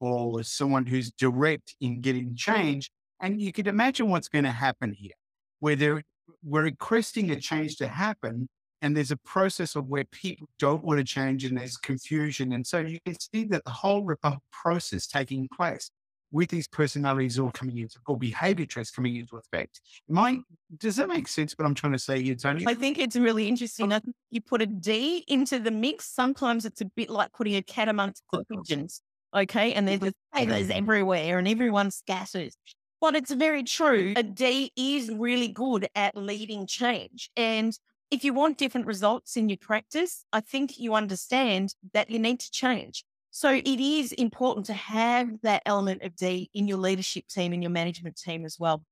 [0.00, 2.90] or someone who's direct in getting change.
[3.20, 5.12] And you can imagine what's going to happen here,
[5.60, 6.02] where
[6.42, 8.48] we're requesting a change to happen,
[8.86, 12.52] and there's a process of where people don't want to change and there's confusion.
[12.52, 15.90] And so you can see that the whole uh, process taking place
[16.30, 19.80] with these personalities all coming into or behavior traits coming into effect.
[20.08, 20.38] My,
[20.78, 21.54] does that make sense?
[21.56, 22.64] What I'm trying to say here, Tony?
[22.64, 23.92] I think it's really interesting.
[24.30, 26.06] You put a D into the mix.
[26.06, 29.02] Sometimes it's a bit like putting a cat amongst the pigeons.
[29.34, 29.72] Okay.
[29.72, 32.56] And there's flavors everywhere and everyone scatters.
[33.00, 34.14] But it's very true.
[34.16, 37.30] A D is really good at leading change.
[37.36, 37.76] And
[38.10, 42.40] if you want different results in your practice, I think you understand that you need
[42.40, 43.04] to change.
[43.30, 47.62] So it is important to have that element of D in your leadership team and
[47.62, 48.82] your management team as well.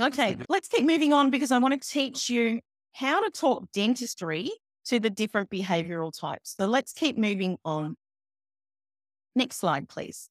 [0.00, 2.60] Okay, let's keep moving on because I want to teach you
[2.92, 4.50] how to talk dentistry
[4.86, 6.54] to the different behavioral types.
[6.56, 7.96] So let's keep moving on.
[9.34, 10.28] Next slide, please.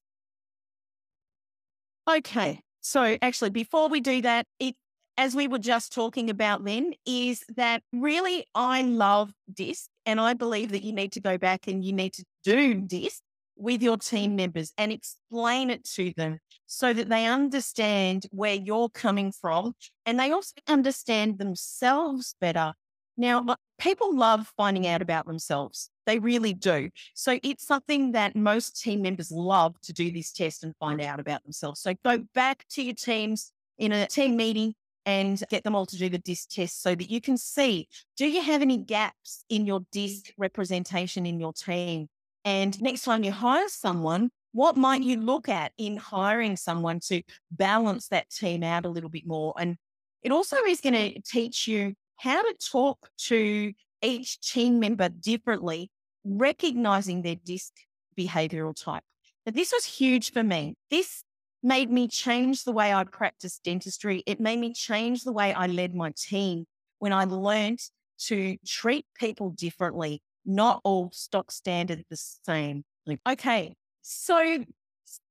[2.08, 4.74] Okay, so actually, before we do that, it
[5.16, 10.34] as we were just talking about then, is that really I love DISC and I
[10.34, 13.20] believe that you need to go back and you need to do DISC
[13.56, 18.88] with your team members and explain it to them so that they understand where you're
[18.88, 19.74] coming from
[20.04, 22.72] and they also understand themselves better.
[23.16, 25.88] Now, people love finding out about themselves.
[26.04, 26.90] They really do.
[27.14, 31.20] So it's something that most team members love to do this test and find out
[31.20, 31.80] about themselves.
[31.80, 34.74] So go back to your teams in a team meeting
[35.06, 38.26] and get them all to do the DISC test so that you can see do
[38.26, 40.32] you have any gaps in your DISC mm.
[40.38, 42.08] representation in your team?
[42.44, 47.22] And next time you hire someone, what might you look at in hiring someone to
[47.50, 49.54] balance that team out a little bit more?
[49.58, 49.76] And
[50.22, 55.90] it also is going to teach you how to talk to each team member differently,
[56.24, 57.72] recognizing their DISC
[58.16, 59.02] behavioral type.
[59.44, 60.76] Now, this was huge for me.
[60.90, 61.24] This
[61.64, 64.22] made me change the way I practiced dentistry.
[64.26, 66.66] It made me change the way I led my team
[66.98, 67.80] when I learned
[68.26, 72.84] to treat people differently, not all stock standard the same.
[73.28, 73.74] Okay.
[74.02, 74.64] So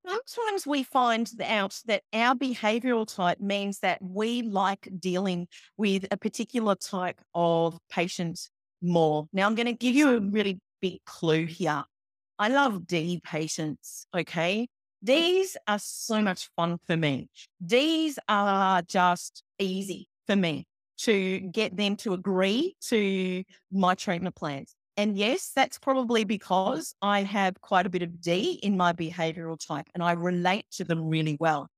[0.06, 6.16] sometimes we find out that our behavioral type means that we like dealing with a
[6.16, 8.48] particular type of patient
[8.82, 9.28] more.
[9.32, 11.84] Now, I'm going to give you a really big clue here.
[12.38, 14.06] I love D patients.
[14.14, 14.68] Okay.
[15.04, 17.28] These are so much fun for me.
[17.60, 20.66] These are just easy for me
[21.00, 24.74] to get them to agree to my treatment plans.
[24.96, 29.58] And yes, that's probably because I have quite a bit of D in my behavioral
[29.58, 31.68] type and I relate to them really well.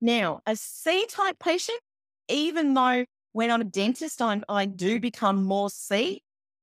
[0.00, 1.78] Now, a C type patient,
[2.28, 6.22] even though when I'm a dentist, I, I do become more C,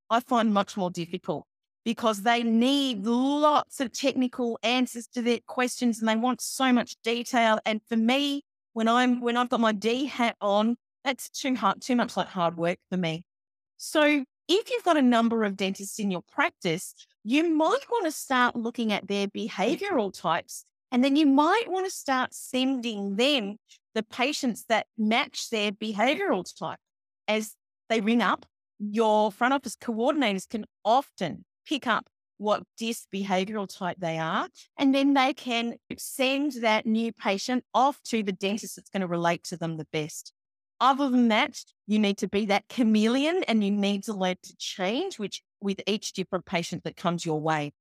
[0.09, 1.45] I find much more difficult
[1.89, 6.95] because they need lots of technical answers to their questions and they want so much
[7.03, 7.57] detail.
[7.65, 11.81] And for me, when I'm when I've got my D hat on, that's too hard,
[11.81, 13.23] too much like hard work for me.
[13.77, 18.11] So if you've got a number of dentists in your practice, you might want to
[18.11, 20.65] start looking at their behavioral types.
[20.91, 23.57] And then you might want to start sending them
[23.95, 26.77] the patients that match their behavioral type.
[27.27, 27.55] As
[27.89, 28.45] they ring up,
[28.77, 34.95] your front office coordinators can often pick up what DISC behavioral type they are, and
[34.95, 39.43] then they can send that new patient off to the dentist that's going to relate
[39.43, 40.33] to them the best.
[40.81, 44.55] Other than that, you need to be that chameleon and you need to learn to
[44.57, 47.73] change which with each different patient that comes your way.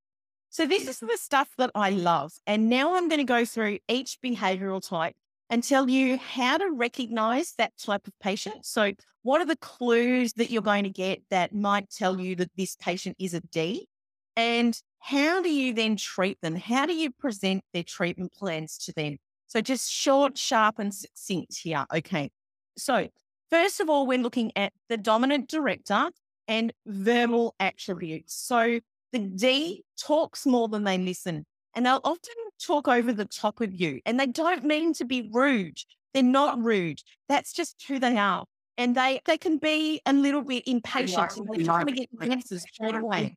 [0.50, 2.32] So this is the stuff that I love.
[2.44, 5.14] And now I'm going to go through each behavioral type
[5.50, 8.66] and tell you how to recognize that type of patient.
[8.66, 12.50] So what are the clues that you're going to get that might tell you that
[12.56, 13.88] this patient is a D?
[14.36, 16.54] And how do you then treat them?
[16.54, 19.16] How do you present their treatment plans to them?
[19.46, 21.86] So just short, sharp, and succinct here.
[21.92, 22.30] Okay.
[22.76, 23.08] So,
[23.50, 26.10] first of all, we're looking at the dominant director
[26.46, 28.34] and verbal attributes.
[28.34, 28.80] So,
[29.12, 33.74] the D talks more than they listen, and they'll often talk over the top of
[33.74, 34.00] you.
[34.06, 35.78] And they don't mean to be rude.
[36.14, 36.62] They're not oh.
[36.62, 37.00] rude.
[37.28, 38.44] That's just who they are.
[38.76, 42.64] And they, they can be a little bit impatient and they trying to get answers
[42.72, 43.36] straight away.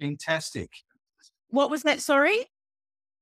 [0.00, 0.70] Fantastic.
[1.48, 2.00] What was that?
[2.00, 2.46] Sorry?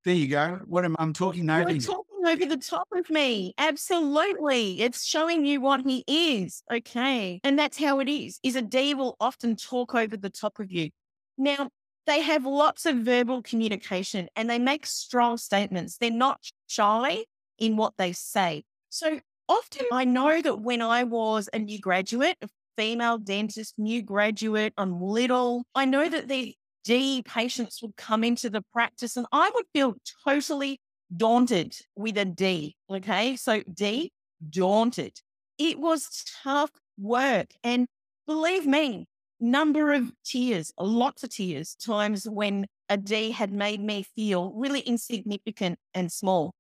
[0.05, 0.61] There you go.
[0.65, 1.71] What am I'm talking over?
[1.71, 3.55] You're talking over the top of me.
[3.59, 4.81] Absolutely.
[4.81, 6.63] It's showing you what he is.
[6.73, 7.41] Okay.
[7.45, 8.41] And that's how it is.
[8.43, 10.91] Is a D will often talk over the top of you.
[11.37, 11.69] Now,
[12.07, 15.97] they have lots of verbal communication and they make strong statements.
[15.97, 17.25] They're not shy
[17.59, 18.65] in what they say.
[18.89, 24.03] So often I know that when I was a new graduate, a female dentist, new
[24.03, 29.27] graduate, I'm little, I know that the D patients would come into the practice and
[29.33, 30.81] I would feel totally
[31.15, 32.77] daunted with a D.
[32.91, 33.37] Okay.
[33.37, 34.11] So D,
[34.49, 35.21] daunted.
[35.59, 37.51] It was tough work.
[37.63, 37.87] And
[38.27, 39.07] believe me,
[39.41, 44.81] number of tears, lots of tears, times when a D had made me feel really
[44.81, 46.53] insignificant and small.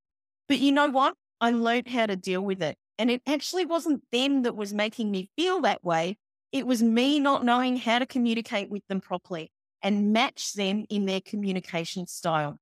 [0.49, 1.14] But you know what?
[1.40, 2.77] I learned how to deal with it.
[2.99, 6.19] And it actually wasn't them that was making me feel that way.
[6.53, 9.51] It was me not knowing how to communicate with them properly
[9.83, 12.59] and match them in their communication style.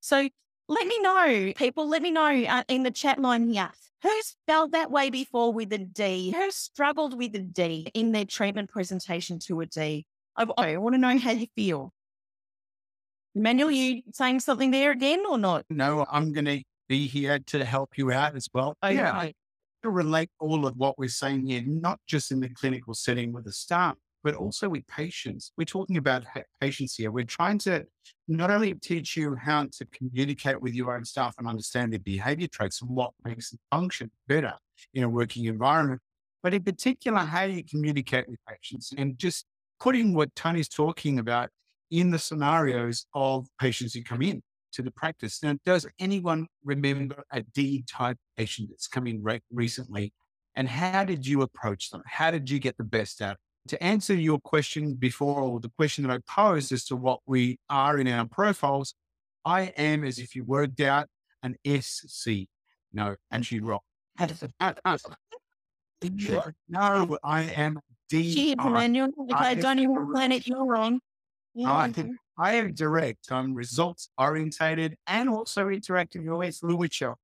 [0.00, 0.28] So
[0.68, 3.70] let me know, people, let me know uh, in the chat line here.
[4.02, 6.30] Who's felt that way before with a D?
[6.30, 10.06] Who struggled with a D in their treatment presentation to a D?
[10.36, 11.92] I, I want to know how you feel.
[13.34, 15.64] Emmanuel, you saying something there again or not?
[15.70, 18.76] No, I'm going to be here to help you out as well.
[18.84, 18.94] Okay.
[18.94, 19.30] Yeah,
[19.82, 23.44] to relate all of what we're saying here, not just in the clinical setting with
[23.44, 25.52] the staff, but also with patients.
[25.56, 26.24] We're talking about
[26.60, 27.10] patients here.
[27.10, 27.84] We're trying to
[28.26, 32.48] not only teach you how to communicate with your own staff and understand their behavior
[32.48, 34.54] traits and what makes them function better
[34.94, 36.00] in a working environment,
[36.42, 39.46] but in particular, how you communicate with patients and just
[39.80, 41.50] putting what Tony's talking about
[41.90, 45.42] in the scenarios of patients who come in to the practice.
[45.42, 50.12] Now, does anyone remember a D type patient that's come in re- recently?
[50.54, 52.02] And how did you approach them?
[52.06, 53.36] How did you get the best out
[53.68, 57.58] to answer your question before, or the question that I posed as to what we
[57.68, 58.94] are in our profiles,
[59.44, 61.08] I am, as if you worked out,
[61.42, 62.48] an SC.
[62.92, 63.80] No, actually wrong.
[66.68, 68.34] No, I am D.
[68.34, 71.00] Gee, Emmanuel, if I, I don't even planet, you're wrong.
[71.54, 71.72] Yeah.
[71.72, 71.92] I,
[72.38, 73.30] I am direct.
[73.30, 76.30] I'm results orientated and also interactive.
[76.30, 77.16] Always Lucia.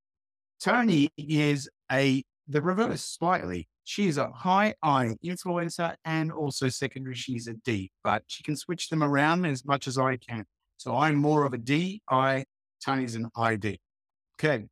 [0.59, 3.67] Tony is a the reverse slightly.
[3.85, 8.55] She is a high I influencer and also secondary, she's a D, but she can
[8.55, 10.45] switch them around as much as I can.
[10.77, 12.45] So I'm more of a D, I,
[12.83, 13.79] Tony's an ID.
[14.35, 14.65] Okay.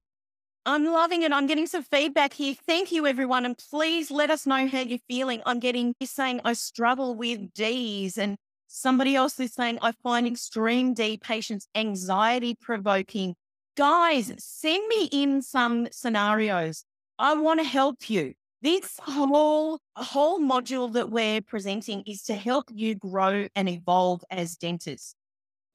[0.65, 1.31] I'm loving it.
[1.31, 2.55] I'm getting some feedback here.
[2.65, 3.45] Thank you, everyone.
[3.45, 5.41] And please let us know how you're feeling.
[5.45, 8.37] I'm getting you saying I struggle with D's, and
[8.67, 13.35] somebody else is saying I find extreme D patients anxiety provoking.
[13.75, 16.85] Guys, send me in some scenarios.
[17.19, 18.33] I want to help you.
[18.63, 24.55] This whole whole module that we're presenting is to help you grow and evolve as
[24.55, 25.15] dentists.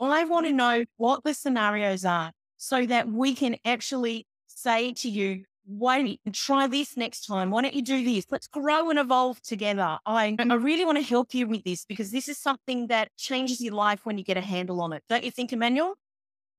[0.01, 0.57] I want to mm.
[0.57, 6.07] know what the scenarios are so that we can actually say to you, why don't
[6.07, 7.51] you try this next time?
[7.51, 8.25] Why don't you do this?
[8.31, 9.99] Let's grow and evolve together.
[10.07, 10.65] I, I mm-hmm.
[10.65, 14.01] really want to help you with this because this is something that changes your life
[14.05, 15.03] when you get a handle on it.
[15.11, 15.95] Don't you think, Emmanuel?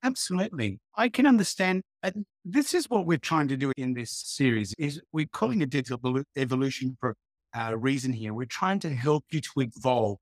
[0.03, 0.79] Absolutely.
[0.95, 1.81] I can understand.
[2.03, 5.69] And this is what we're trying to do in this series is we're calling it
[5.69, 5.99] dental
[6.37, 7.15] evolution for
[7.53, 8.33] uh, a reason here.
[8.33, 10.17] We're trying to help you to evolve.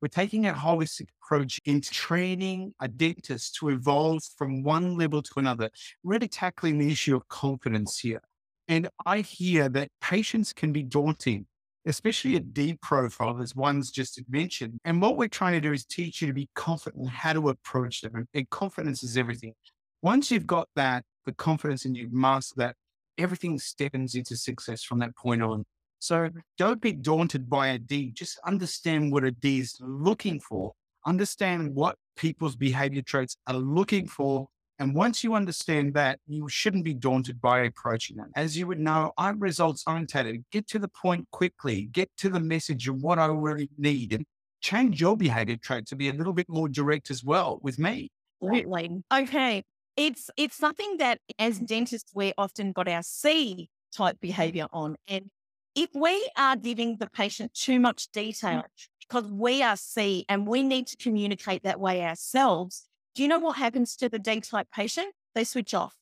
[0.00, 5.32] We're taking a holistic approach into training a dentist to evolve from one level to
[5.36, 5.70] another,
[6.02, 8.20] really tackling the issue of confidence here.
[8.66, 11.46] And I hear that patients can be daunting
[11.86, 14.78] especially a D profile, as one's just mentioned.
[14.84, 17.48] And what we're trying to do is teach you to be confident in how to
[17.48, 18.26] approach them.
[18.34, 19.54] And confidence is everything.
[20.02, 22.76] Once you've got that, the confidence and you've mastered that,
[23.18, 25.64] everything steps into success from that point on.
[25.98, 28.10] So don't be daunted by a D.
[28.10, 30.72] Just understand what a D is looking for.
[31.06, 34.48] Understand what people's behavior traits are looking for
[34.82, 38.26] and once you understand that, you shouldn't be daunted by approaching it.
[38.34, 40.44] As you would know, I'm results oriented.
[40.50, 44.26] Get to the point quickly, get to the message of what I really need, and
[44.60, 48.10] change your behavior trait to be a little bit more direct as well with me.
[48.42, 49.04] Absolutely.
[49.14, 49.62] Okay.
[49.96, 54.96] It's it's something that as dentists we often got our C type behavior on.
[55.06, 55.30] And
[55.76, 58.88] if we are giving the patient too much detail mm.
[58.98, 63.38] because we are C and we need to communicate that way ourselves, do you know
[63.38, 65.14] what happens to the D type patient?
[65.34, 65.94] They switch off.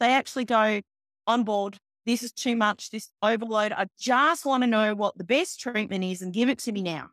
[0.00, 0.80] They actually go
[1.26, 1.78] on board.
[2.06, 3.72] This is too much, this overload.
[3.72, 6.82] I just want to know what the best treatment is and give it to me
[6.82, 7.08] now.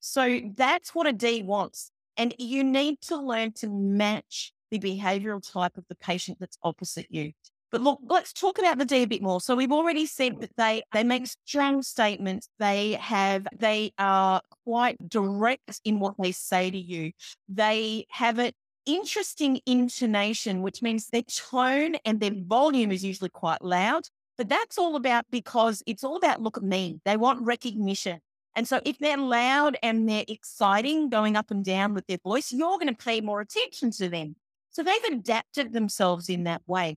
[0.00, 1.90] So that's what a D wants.
[2.16, 7.06] And you need to learn to match the behavioral type of the patient that's opposite
[7.10, 7.32] you.
[7.70, 9.40] But look, let's talk about the D a bit more.
[9.40, 12.48] So we've already said that they they make strong statements.
[12.58, 17.12] They have they are quite direct in what they say to you.
[17.48, 18.54] They have it
[18.94, 24.04] interesting intonation, which means their tone and their volume is usually quite loud.
[24.36, 27.00] But that's all about because it's all about look at me.
[27.04, 28.20] They want recognition.
[28.56, 32.52] And so if they're loud and they're exciting, going up and down with their voice,
[32.52, 34.36] you're going to pay more attention to them.
[34.70, 36.96] So they've adapted themselves in that way.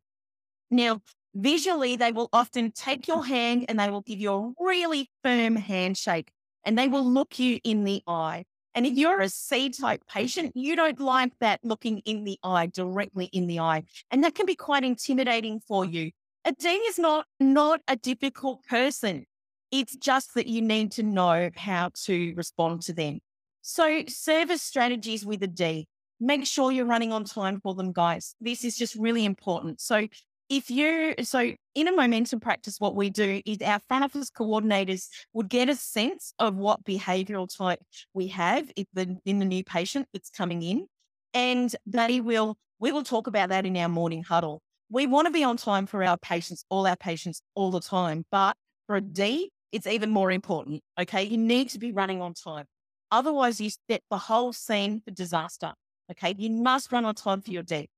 [0.71, 1.01] Now,
[1.35, 5.55] visually, they will often take your hand and they will give you a really firm
[5.55, 6.31] handshake
[6.65, 8.45] and they will look you in the eye.
[8.76, 12.67] And if you're a C type patient, you don't like that looking in the eye,
[12.67, 13.84] directly in the eye.
[14.11, 16.11] And that can be quite intimidating for you.
[16.45, 19.26] A D is not, not a difficult person.
[19.71, 23.19] It's just that you need to know how to respond to them.
[23.61, 25.88] So, service strategies with a D.
[26.19, 28.36] Make sure you're running on time for them, guys.
[28.41, 29.82] This is just really important.
[29.82, 30.07] So,
[30.49, 35.07] if you so in a momentum practice what we do is our front office coordinators
[35.34, 37.80] would get a sense of what behavioral type
[38.13, 40.88] we have in the, in the new patient that's coming in
[41.34, 44.61] and they will we will talk about that in our morning huddle.
[44.89, 48.26] We want to be on time for our patients all our patients all the time
[48.32, 48.55] but
[48.88, 51.24] for a d it's even more important okay?
[51.24, 52.65] You need to be running on time
[53.11, 55.74] otherwise you set the whole scene for disaster
[56.11, 56.36] okay?
[56.38, 57.89] You must run on time for your d.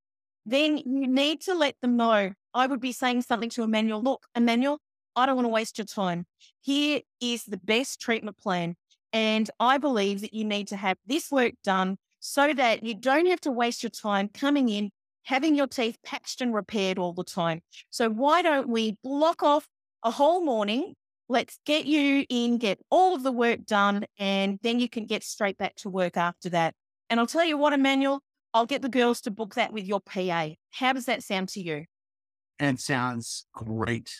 [0.45, 2.31] Then you need to let them know.
[2.55, 4.79] I would be saying something to Emmanuel look, Emmanuel,
[5.15, 6.25] I don't want to waste your time.
[6.61, 8.75] Here is the best treatment plan.
[9.11, 13.27] And I believe that you need to have this work done so that you don't
[13.27, 14.89] have to waste your time coming in,
[15.23, 17.61] having your teeth patched and repaired all the time.
[17.89, 19.67] So, why don't we block off
[20.03, 20.95] a whole morning?
[21.27, 25.23] Let's get you in, get all of the work done, and then you can get
[25.23, 26.73] straight back to work after that.
[27.09, 28.21] And I'll tell you what, Emmanuel,
[28.53, 30.49] I'll get the girls to book that with your PA.
[30.71, 31.85] How does that sound to you?
[32.59, 34.11] And sounds great.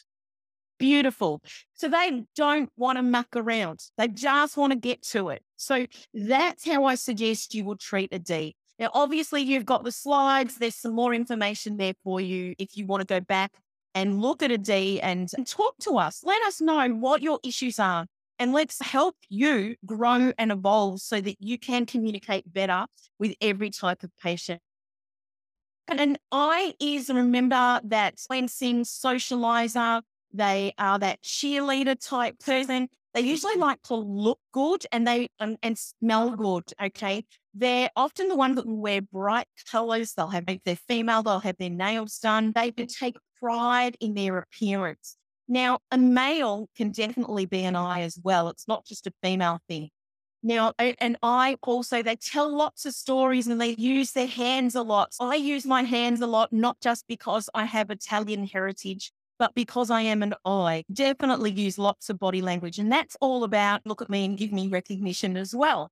[0.78, 1.42] Beautiful.
[1.74, 3.80] So they don't want to muck around.
[3.98, 5.42] They just want to get to it.
[5.56, 8.56] So that's how I suggest you will treat a D.
[8.78, 10.58] Now, obviously, you've got the slides.
[10.58, 13.54] There's some more information there for you if you want to go back
[13.94, 16.22] and look at a D and, talk to us.
[16.24, 18.06] Let us know what your issues are
[18.38, 22.86] and let's help you grow and evolve so that you can communicate better
[23.18, 24.62] with every type of patient.
[25.88, 30.02] And an I is remember that when seeing socializer,
[30.34, 32.90] they are that cheerleader type person.
[33.14, 36.66] They usually like to look good and they um, and smell good.
[36.82, 37.24] Okay,
[37.54, 40.14] they're often the ones that wear bright colors.
[40.14, 42.52] They'll have if they're female, they'll have their nails done.
[42.54, 45.16] They can take pride in their appearance.
[45.48, 48.50] Now, a male can definitely be an I as well.
[48.50, 49.90] It's not just a female thing.
[50.46, 54.84] Now, and I also, they tell lots of stories and they use their hands a
[54.84, 55.16] lot.
[55.20, 59.90] I use my hands a lot, not just because I have Italian heritage, But because
[59.90, 62.78] I am an I, definitely use lots of body language.
[62.80, 65.90] And that's all about look at me and give me recognition as well.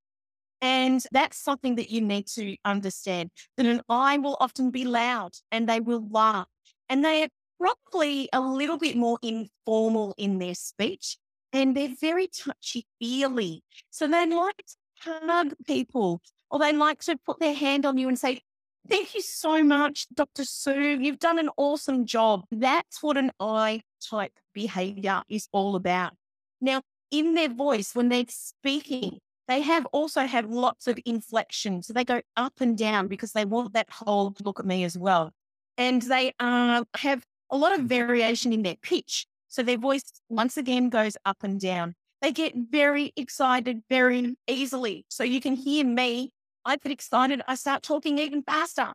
[0.60, 5.32] And that's something that you need to understand that an I will often be loud
[5.52, 6.48] and they will laugh
[6.88, 7.28] and they are
[7.60, 11.18] probably a little bit more informal in their speech
[11.54, 13.62] and they're very touchy feely.
[13.90, 14.56] So they like
[15.04, 18.42] to hug people or they like to put their hand on you and say,
[18.86, 20.44] Thank you so much, Dr.
[20.44, 20.98] Sue.
[21.00, 22.44] You've done an awesome job.
[22.50, 23.80] That's what an I
[24.10, 26.12] type behavior is all about.
[26.60, 31.82] Now, in their voice, when they're speaking, they have also have lots of inflection.
[31.82, 34.98] So they go up and down because they want that whole look at me as
[34.98, 35.32] well.
[35.78, 39.26] And they uh, have a lot of variation in their pitch.
[39.54, 41.94] So their voice once again goes up and down.
[42.20, 45.06] They get very excited very easily.
[45.08, 46.32] So you can hear me.
[46.64, 47.40] I get excited.
[47.46, 48.88] I start talking even faster.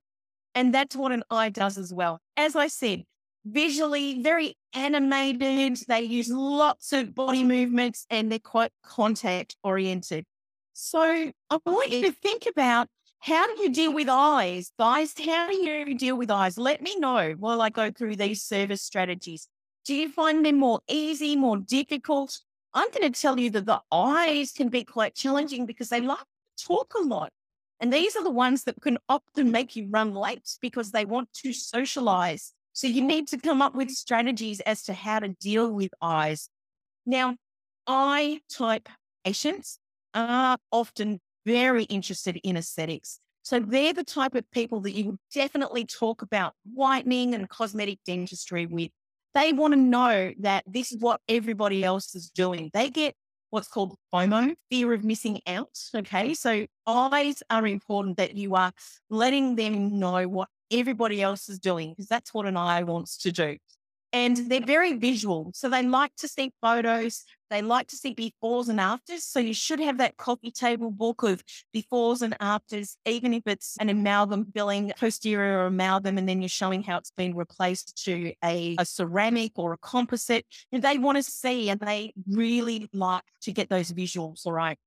[0.54, 2.20] And that's what an eye does as well.
[2.36, 3.04] As I said,
[3.46, 5.80] visually very animated.
[5.88, 10.26] They use lots of body movements and they're quite contact oriented.
[10.74, 12.90] So I want you to think about
[13.20, 14.74] how do you deal with eyes?
[14.78, 16.58] Guys, how do you deal with eyes?
[16.58, 19.48] Let me know while I go through these service strategies.
[19.90, 22.42] Do you find them more easy, more difficult?
[22.76, 26.20] I'm going to tell you that the eyes can be quite challenging because they like
[26.20, 27.32] to talk a lot.
[27.80, 31.34] And these are the ones that can often make you run late because they want
[31.42, 32.54] to socialize.
[32.74, 36.50] So you need to come up with strategies as to how to deal with eyes.
[37.08, 37.38] Now,
[37.88, 38.90] I type
[39.26, 39.80] patients
[40.14, 43.20] are often very interested in aesthetics.
[43.42, 48.68] So they're the type of people that you definitely talk about whitening and cosmetic dentistry
[48.68, 48.92] with.
[49.34, 52.72] They want to know that this is what everybody else is doing.
[52.74, 53.16] They get
[53.52, 55.78] what's called FOMO, fear of missing out.
[55.96, 56.34] Okay.
[56.34, 58.72] So eyes are important that you are
[59.10, 63.32] letting them know what everybody else is doing because that's what an eye wants to
[63.32, 63.58] do
[64.12, 65.52] and they're very visual.
[65.54, 67.24] So they like to see photos.
[67.50, 69.24] They like to see befores and afters.
[69.24, 71.44] So you should have that coffee table book of
[71.76, 76.84] befores and afters, even if it's an amalgam filling, posterior amalgam, and then you're showing
[76.84, 80.46] how it's been replaced to a, a ceramic or a composite.
[80.72, 84.46] And they want to see and they really like to get those visuals.
[84.46, 84.78] All right.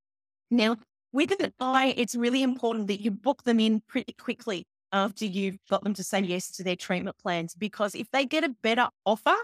[0.50, 0.76] Now,
[1.12, 5.58] with an eye, it's really important that you book them in pretty quickly after you've
[5.70, 7.54] got them to say yes to their treatment plans.
[7.54, 9.34] Because if they get a better offer,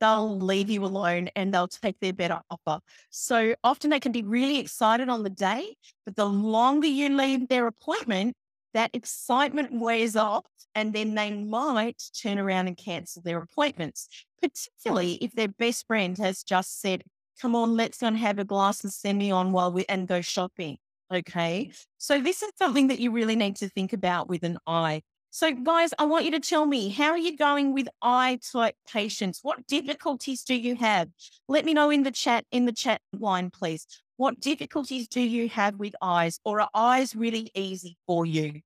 [0.00, 2.80] they'll leave you alone and they'll take their better offer.
[3.10, 7.48] So often they can be really excited on the day, but the longer you leave
[7.48, 8.34] their appointment,
[8.74, 14.08] that excitement wears off and then they might turn around and cancel their appointments,
[14.40, 17.02] particularly if their best friend has just said,
[17.40, 20.06] come on, let's go and have a glass and send me on while we and
[20.06, 20.78] go shopping.
[21.12, 21.72] Okay.
[21.98, 25.02] So this is something that you really need to think about with an I.
[25.32, 28.74] So, guys, I want you to tell me how are you going with I type
[28.92, 29.38] patients?
[29.44, 31.08] What difficulties do you have?
[31.46, 33.86] Let me know in the chat, in the chat line, please.
[34.16, 38.60] What difficulties do you have with eyes, or are eyes really easy for you?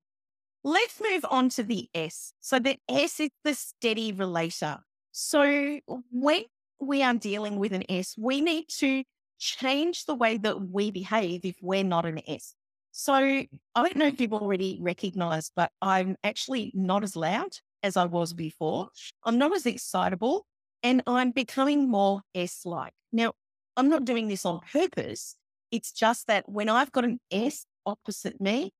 [0.64, 2.32] Let's move on to the S.
[2.40, 4.78] So, the S is the steady relator.
[5.12, 6.44] So, when
[6.80, 9.04] we are dealing with an S, we need to
[9.38, 12.54] change the way that we behave if we're not an S.
[12.96, 17.96] So I don't know if you've already recognized, but I'm actually not as loud as
[17.96, 18.90] I was before.
[19.24, 20.46] I'm not as excitable
[20.84, 22.92] and I'm becoming more S like.
[23.12, 23.32] Now,
[23.76, 25.34] I'm not doing this on purpose.
[25.72, 28.72] It's just that when I've got an S opposite me,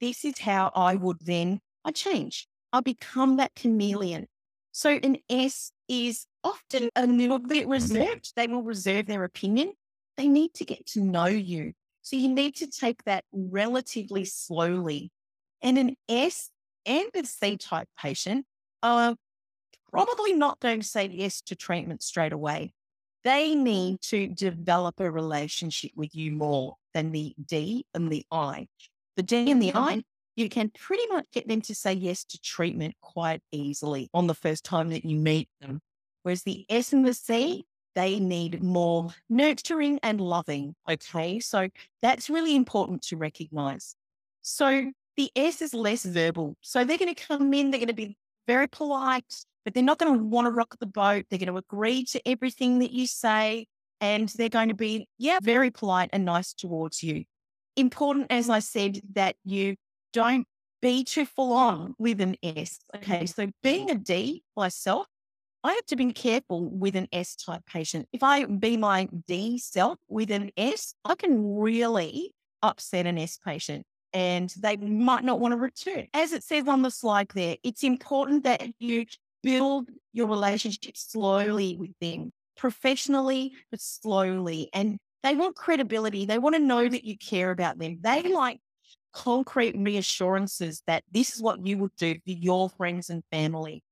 [0.00, 2.46] this is how I would then I change.
[2.72, 4.28] I become that chameleon.
[4.70, 8.32] So an S is often a little bit reserved.
[8.36, 9.72] They will reserve their opinion
[10.16, 11.72] they need to get to know you.
[12.06, 15.10] So you need to take that relatively slowly.
[15.60, 16.50] And an S
[16.86, 18.46] and a C type patient
[18.80, 19.16] are
[19.90, 22.72] probably not going to say yes to treatment straight away.
[23.24, 28.68] They need to develop a relationship with you more than the D and the I.
[29.16, 30.00] The D and the I, mm-hmm.
[30.36, 34.34] you can pretty much get them to say yes to treatment quite easily on the
[34.34, 35.80] first time that you meet them.
[36.22, 37.64] Whereas the S and the C,
[37.96, 40.76] they need more nurturing and loving.
[40.88, 41.40] Okay.
[41.40, 41.68] So
[42.02, 43.96] that's really important to recognize.
[44.42, 46.56] So the S is less verbal.
[46.60, 48.16] So they're going to come in, they're going to be
[48.46, 51.24] very polite, but they're not going to want to rock the boat.
[51.28, 53.66] They're going to agree to everything that you say.
[54.00, 57.24] And they're going to be, yeah, very polite and nice towards you.
[57.76, 59.76] Important, as I said, that you
[60.12, 60.46] don't
[60.82, 62.78] be too full on with an S.
[62.94, 63.24] Okay.
[63.24, 65.06] So being a D myself,
[65.66, 68.06] I have to be careful with an S type patient.
[68.12, 73.36] If I be my D self with an S, I can really upset an S
[73.44, 76.06] patient and they might not want to return.
[76.14, 79.06] As it says on the slide there, it's important that you
[79.42, 84.70] build your relationship slowly with them, professionally, but slowly.
[84.72, 86.26] And they want credibility.
[86.26, 87.98] They want to know that you care about them.
[88.02, 88.60] They like
[89.12, 93.82] concrete reassurances that this is what you would do for your friends and family.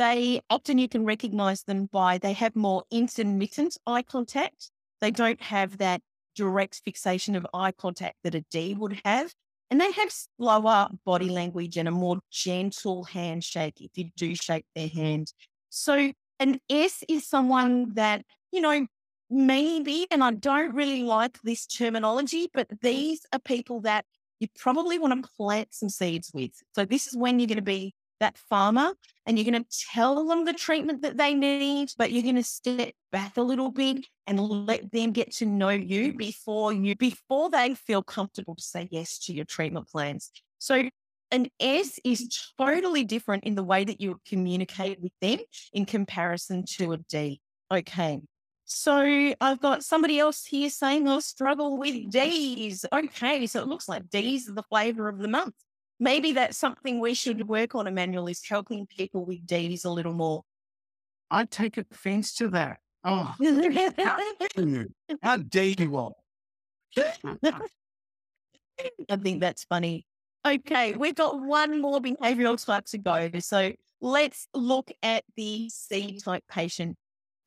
[0.00, 4.70] They often you can recognize them by they have more intermittent eye contact.
[5.02, 6.00] They don't have that
[6.34, 9.34] direct fixation of eye contact that a D would have.
[9.70, 14.64] And they have slower body language and a more gentle handshake if you do shake
[14.74, 15.34] their hand.
[15.68, 18.22] So an S is someone that,
[18.52, 18.86] you know,
[19.28, 24.06] maybe, and I don't really like this terminology, but these are people that
[24.38, 26.52] you probably want to plant some seeds with.
[26.74, 28.92] So this is when you're going to be that farmer
[29.26, 32.42] and you're going to tell them the treatment that they need, but you're going to
[32.42, 36.16] step back a little bit and let them get to know you mm.
[36.16, 40.30] before you before they feel comfortable to say yes to your treatment plans.
[40.58, 40.88] So
[41.32, 45.38] an S is totally different in the way that you communicate with them
[45.72, 47.40] in comparison to a D.
[47.72, 48.20] Okay.
[48.64, 52.84] So I've got somebody else here saying I struggle with D's.
[52.92, 55.54] Okay, so it looks like D's are the flavor of the month.
[56.02, 60.14] Maybe that's something we should work on, Emmanuel, is helping people with D's a little
[60.14, 60.44] more.
[61.30, 62.78] I take offense to that.
[63.04, 63.34] Oh,
[65.22, 66.24] how dare you all?
[66.96, 67.66] I
[69.16, 70.06] think that's funny.
[70.46, 73.30] Okay, we've got one more behavioral type to go.
[73.40, 76.96] So let's look at the C type patient.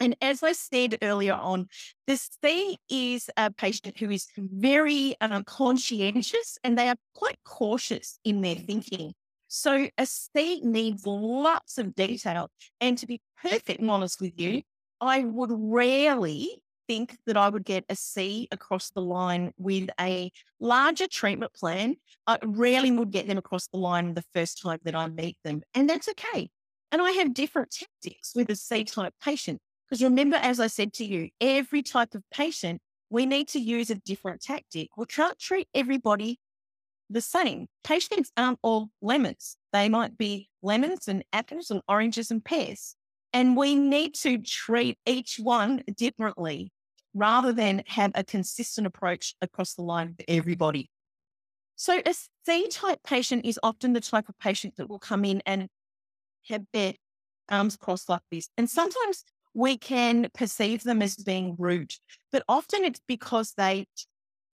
[0.04, 1.68] And as I said earlier on,
[2.08, 8.20] the C is a patient who is very um, conscientious and they are quite cautious
[8.26, 9.14] in their thinking.
[9.48, 12.50] So a C needs lots of detail.
[12.82, 14.64] And to be perfectly honest with you,
[15.00, 16.50] I would rarely
[16.86, 21.96] think that I would get a C across the line with a larger treatment plan.
[22.28, 25.62] I rarely would get them across the line the first time that I meet them.
[25.74, 26.50] And that's okay.
[26.92, 29.62] And I have different tactics with a C type patient.
[29.90, 33.90] Because remember, as I said to you, every type of patient, we need to use
[33.90, 34.90] a different tactic.
[34.98, 36.40] We can't treat everybody
[37.10, 37.68] the same.
[37.84, 39.58] Patients aren't all lemons.
[39.72, 42.96] They might be lemons and apples and oranges and pears.
[43.32, 46.72] And we need to treat each one differently
[47.14, 50.90] rather than have a consistent approach across the line for everybody.
[51.76, 52.14] So a
[52.46, 55.68] C type patient is often the type of patient that will come in and
[56.48, 56.94] have their
[57.50, 58.50] arms crossed like this.
[58.58, 59.24] And sometimes
[59.54, 61.94] we can perceive them as being rude,
[62.32, 63.86] but often it's because they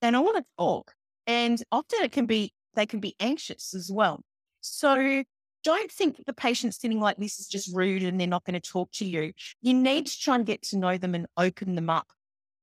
[0.00, 0.92] they don't want to talk,
[1.26, 4.22] and often it can be they can be anxious as well.
[4.60, 5.24] So
[5.62, 8.70] don't think the patient sitting like this is just rude and they're not going to
[8.70, 9.32] talk to you.
[9.60, 12.06] You need to try and get to know them and open them up.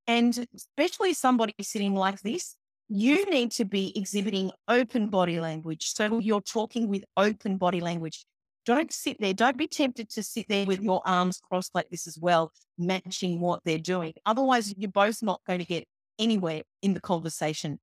[0.07, 2.55] And especially somebody sitting like this,
[2.89, 5.93] you need to be exhibiting open body language.
[5.93, 8.25] So you're talking with open body language.
[8.67, 9.33] Don't sit there.
[9.33, 13.39] Don't be tempted to sit there with your arms crossed like this as well, matching
[13.39, 14.13] what they're doing.
[14.25, 15.85] Otherwise, you're both not going to get
[16.19, 17.79] anywhere in the conversation.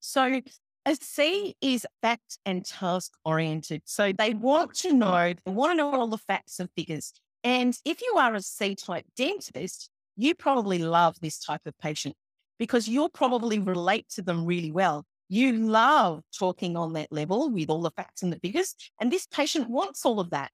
[0.00, 0.40] So,
[0.86, 3.82] a C is fact and task oriented.
[3.84, 7.12] So, they want to know, they want to know all the facts and figures.
[7.44, 12.14] And if you are a C type dentist, you probably love this type of patient
[12.58, 15.04] because you'll probably relate to them really well.
[15.28, 18.74] You love talking on that level with all the facts and the figures.
[19.00, 20.50] And this patient wants all of that.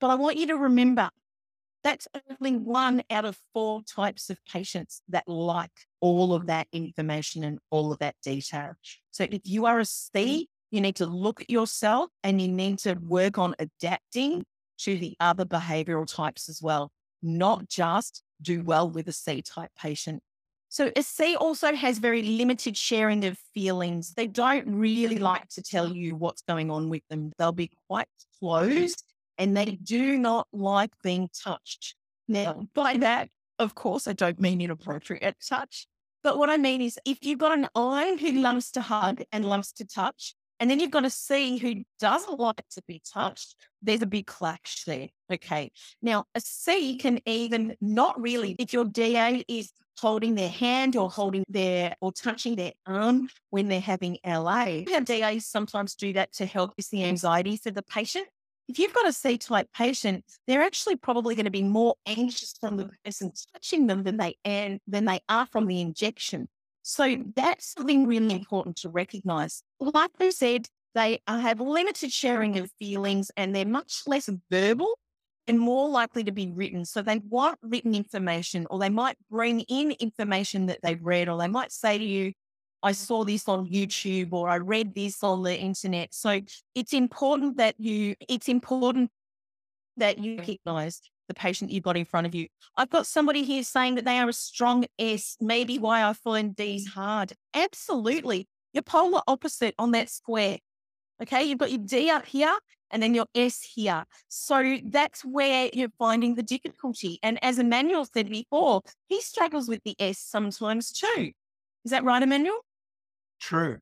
[0.00, 1.10] But I want you to remember
[1.82, 7.44] that's only one out of four types of patients that like all of that information
[7.44, 8.72] and all of that detail.
[9.10, 10.46] So if you are a C, mm.
[10.70, 14.44] you need to look at yourself and you need to work on adapting
[14.78, 16.90] to the other behavioral types as well,
[17.22, 20.22] not just do well with a C type patient.
[20.74, 24.14] So a C also has very limited sharing of feelings.
[24.14, 27.30] They don't really like to tell you what's going on with them.
[27.38, 28.08] They'll be quite
[28.40, 29.04] closed
[29.38, 31.94] and they do not like being touched.
[32.26, 33.28] Now, by that,
[33.60, 35.86] of course, I don't mean inappropriate touch.
[36.24, 39.44] But what I mean is if you've got an I who loves to hug and
[39.44, 43.56] loves to touch, and then you've got a C who doesn't like to be touched,
[43.82, 45.08] there's a big clash there.
[45.32, 45.70] Okay.
[46.00, 51.10] Now, a C can even not really, if your DA is holding their hand or
[51.10, 54.82] holding their or touching their arm when they're having LA.
[54.92, 58.26] Our DAs sometimes do that to help with the anxiety for the patient.
[58.66, 62.54] If you've got a C type patient, they're actually probably going to be more anxious
[62.58, 66.48] from the person touching them than they and than they are from the injection.
[66.86, 69.62] So that's something really important to recognize.
[69.80, 74.98] Like I said, they uh, have limited sharing of feelings and they're much less verbal
[75.46, 76.84] and more likely to be written.
[76.84, 81.38] So they want written information, or they might bring in information that they've read, or
[81.38, 82.32] they might say to you,
[82.82, 82.96] I mm.
[82.96, 86.12] saw this on YouTube or I read this on the internet.
[86.12, 86.40] So
[86.74, 89.10] it's important that you, it's important
[89.96, 92.48] that you recognize the patient you've got in front of you.
[92.76, 96.54] I've got somebody here saying that they are a strong S, maybe why I find
[96.54, 97.32] D's hard.
[97.54, 98.48] Absolutely.
[98.72, 100.58] You're polar opposite on that square.
[101.22, 102.54] Okay, you've got your D up here
[102.90, 104.04] and then your S here.
[104.28, 107.18] So that's where you're finding the difficulty.
[107.22, 111.30] And as Emmanuel said before, he struggles with the S sometimes too.
[111.84, 112.60] Is that right, Emmanuel?
[113.40, 113.78] True.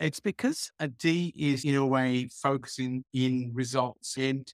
[0.00, 4.46] It's because a D is, in a way, focusing in results and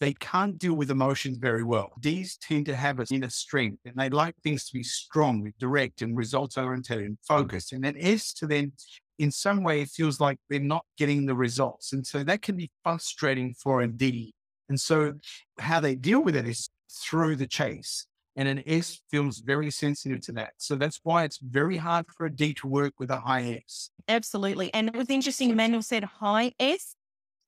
[0.00, 1.92] they can't deal with emotions very well.
[2.00, 6.02] D's tend to have a inner strength and they like things to be strong, direct,
[6.02, 7.72] and results oriented and focused.
[7.72, 8.72] And an S to them,
[9.18, 11.92] in some way, it feels like they're not getting the results.
[11.92, 14.34] And so that can be frustrating for a D.
[14.68, 15.14] And so
[15.58, 18.06] how they deal with it is through the chase.
[18.36, 20.54] And an S feels very sensitive to that.
[20.56, 23.90] So that's why it's very hard for a D to work with a high S.
[24.08, 24.74] Absolutely.
[24.74, 26.96] And it was interesting, Emmanuel said high S.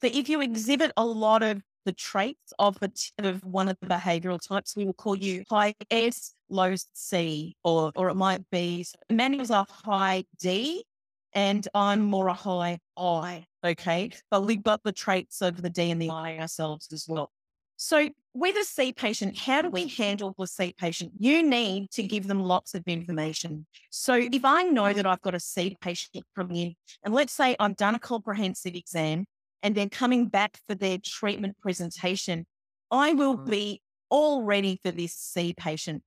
[0.00, 2.76] So if you exhibit a lot of the traits of,
[3.18, 7.92] of one of the behavioral types, we will call you high S, low C, or,
[7.96, 10.84] or it might be so Emmanuel's a high D
[11.32, 13.46] and I'm more a high I.
[13.64, 14.10] Okay.
[14.30, 17.30] But we've got the traits of the D and the I ourselves as well.
[17.78, 21.12] So, with a C patient, how do we handle the C patient?
[21.18, 23.66] You need to give them lots of information.
[23.90, 26.74] So, if I know that I've got a C patient coming in,
[27.04, 29.26] and let's say I've done a comprehensive exam
[29.62, 32.46] and they're coming back for their treatment presentation,
[32.90, 33.50] I will mm.
[33.50, 36.02] be all ready for this C patient.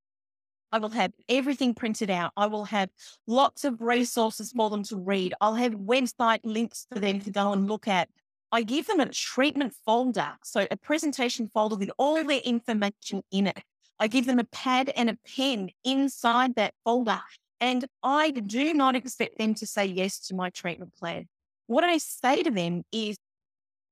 [0.71, 2.31] I will have everything printed out.
[2.37, 2.89] I will have
[3.25, 5.33] lots of resources for them to read.
[5.41, 8.07] I'll have website links for them to go and look at.
[8.51, 13.47] I give them a treatment folder, so a presentation folder with all their information in
[13.47, 13.61] it.
[13.99, 17.21] I give them a pad and a pen inside that folder.
[17.59, 21.27] And I do not expect them to say yes to my treatment plan.
[21.67, 23.17] What I say to them is,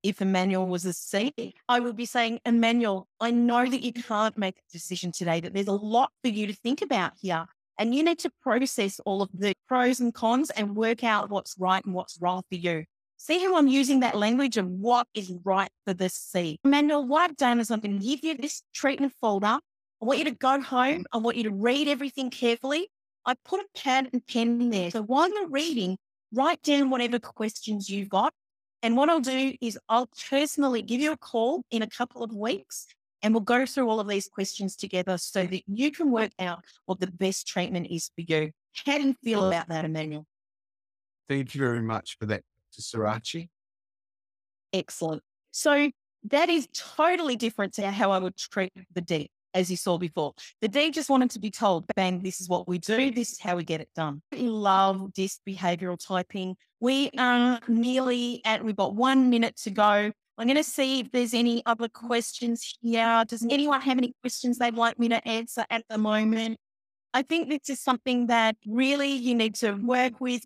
[0.02, 1.32] if Emmanuel was a C,
[1.68, 5.54] I would be saying, Emmanuel, I know that you can't make a decision today, that
[5.54, 7.46] there's a lot for you to think about here.
[7.78, 11.54] And you need to process all of the pros and cons and work out what's
[11.58, 12.84] right and what's wrong for you.
[13.18, 16.58] See how I'm using that language of what is right for this C.
[16.64, 19.58] Emmanuel, what I've done is I'm going to give you this treatment folder.
[20.00, 21.04] I want you to go home.
[21.12, 22.88] I want you to read everything carefully.
[23.26, 24.90] I put a pad and pen in there.
[24.90, 25.98] So while you're reading,
[26.32, 28.32] write down whatever questions you've got.
[28.82, 32.32] And what I'll do is I'll personally give you a call in a couple of
[32.32, 32.86] weeks
[33.22, 36.64] and we'll go through all of these questions together so that you can work out
[36.86, 38.52] what the best treatment is for you.
[38.86, 40.26] How do you feel about that, Emmanuel?
[41.28, 42.42] Thank you very much for that
[42.74, 43.48] to Surace.
[44.72, 45.22] Excellent.
[45.50, 45.90] So
[46.24, 50.34] that is totally different to how I would treat the D, as you saw before.
[50.60, 53.40] The D just wanted to be told, bang, this is what we do, this is
[53.40, 54.22] how we get it done.
[54.32, 56.56] We love this behavioral typing.
[56.80, 60.12] We are nearly at, we've got one minute to go.
[60.38, 63.24] I'm going to see if there's any other questions here.
[63.26, 66.58] Does anyone have any questions they'd like me to answer at the moment?
[67.12, 70.44] I think this is something that really you need to work with,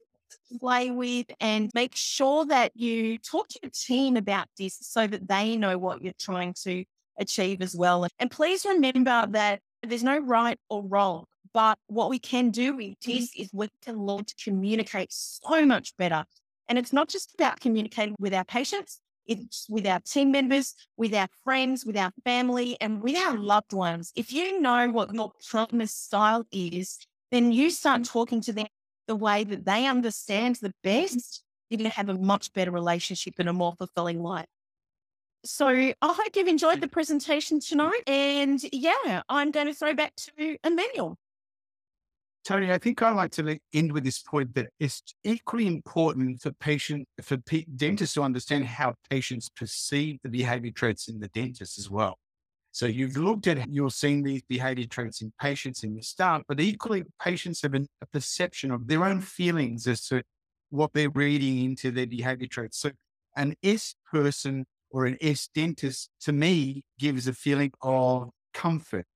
[0.58, 5.28] play with and make sure that you talk to your team about this so that
[5.28, 6.84] they know what you're trying to
[7.18, 8.06] achieve as well.
[8.18, 12.94] And please remember that there's no right or wrong, but what we can do with
[13.04, 16.24] this is we can learn to communicate so much better.
[16.68, 21.14] And it's not just about communicating with our patients, it's with our team members, with
[21.14, 24.12] our friends, with our family, and with our loved ones.
[24.16, 26.98] If you know what your partner's style is,
[27.30, 28.66] then you start talking to them
[29.06, 33.34] the way that they understand the best, you're going to have a much better relationship
[33.38, 34.46] and a more fulfilling life.
[35.44, 38.02] So I hope you've enjoyed the presentation tonight.
[38.06, 41.16] And yeah, I'm going to throw back to Emmanuel.
[42.44, 46.50] Tony, I think I'd like to end with this point that it's equally important for
[46.52, 51.78] patient for p- dentists to understand how patients perceive the behavior traits in the dentist
[51.78, 52.18] as well.
[52.72, 56.58] So you've looked at, you're seeing these behavior traits in patients in the start, but
[56.58, 60.22] equally patients have an, a perception of their own feelings as to
[60.70, 62.78] what they're reading into their behavior traits.
[62.78, 62.90] So
[63.36, 69.06] an S person or an S dentist to me gives a feeling of comfort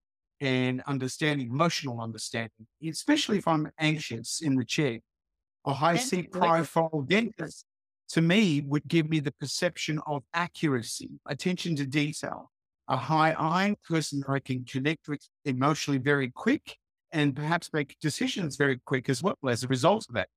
[0.41, 4.99] and understanding, emotional understanding, especially if I'm anxious in the chair.
[5.67, 7.65] A high C profile dentist
[8.11, 12.51] to me would give me the perception of accuracy, attention to detail,
[12.89, 16.77] a high I person I can connect with emotionally very quick
[17.13, 20.29] and perhaps make decisions very quick as well as a result of that.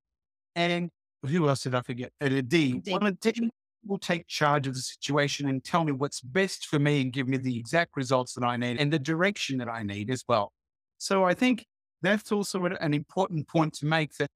[0.56, 0.90] And
[1.22, 2.12] who else did I forget?
[2.20, 2.78] And a D.
[2.78, 2.92] D.
[2.92, 3.50] One of D
[3.86, 7.28] will take charge of the situation and tell me what's best for me and give
[7.28, 10.52] me the exact results that I need and the direction that I need as well.
[10.98, 11.66] So I think
[12.02, 14.30] that's also an important point to make that,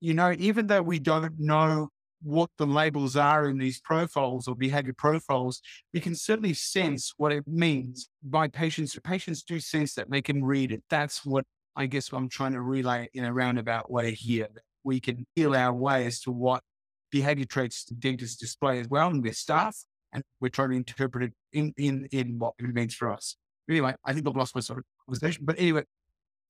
[0.00, 1.88] you know, even though we don't know
[2.22, 5.60] what the labels are in these profiles or behavior profiles,
[5.94, 8.98] we can certainly sense what it means by patients.
[9.02, 10.82] Patients do sense that they can read it.
[10.90, 11.44] That's what
[11.76, 14.48] I guess I'm trying to relay in a roundabout way here.
[14.84, 16.62] We can feel our way as to what
[17.10, 19.76] behavior traits dentists display as well in their staff,
[20.12, 23.36] and we're trying to interpret it in, in, in what it means for us.
[23.68, 25.44] Anyway, I think I've lost my sort of conversation.
[25.44, 25.84] But anyway,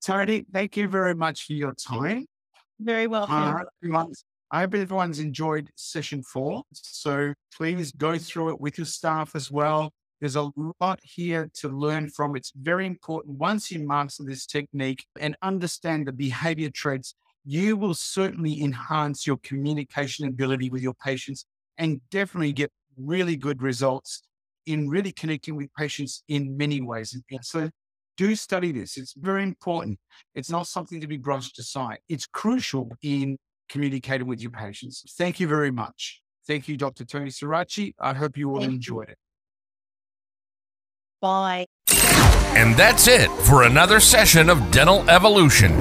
[0.05, 2.27] Tony, thank you very much for your time.
[2.79, 3.35] Very welcome.
[3.35, 4.07] Uh,
[4.51, 6.63] I hope everyone's enjoyed session four.
[6.73, 9.93] So please go through it with your staff as well.
[10.21, 10.51] There's a
[10.81, 12.37] lot here to learn from.
[12.37, 13.39] It's very important.
[13.39, 17.15] Once you master this technique and understand the behavior traits,
[17.45, 21.47] you will certainly enhance your communication ability with your patients
[21.79, 24.23] and definitely get really good results
[24.67, 27.19] in really connecting with patients in many ways.
[27.31, 27.71] And so
[28.17, 28.99] do study this.
[28.99, 29.99] It's very important.
[30.35, 31.99] It's not something to be brushed aside.
[32.09, 33.39] It's crucial in
[33.69, 35.03] communicating with your patients.
[35.17, 36.21] Thank you very much.
[36.47, 37.05] Thank you, Dr.
[37.05, 37.95] Tony Surace.
[37.99, 39.13] I hope you all Thank enjoyed you.
[39.13, 39.19] it.
[41.21, 41.67] Bye.
[42.57, 45.73] And that's it for another session of Dental Evolution.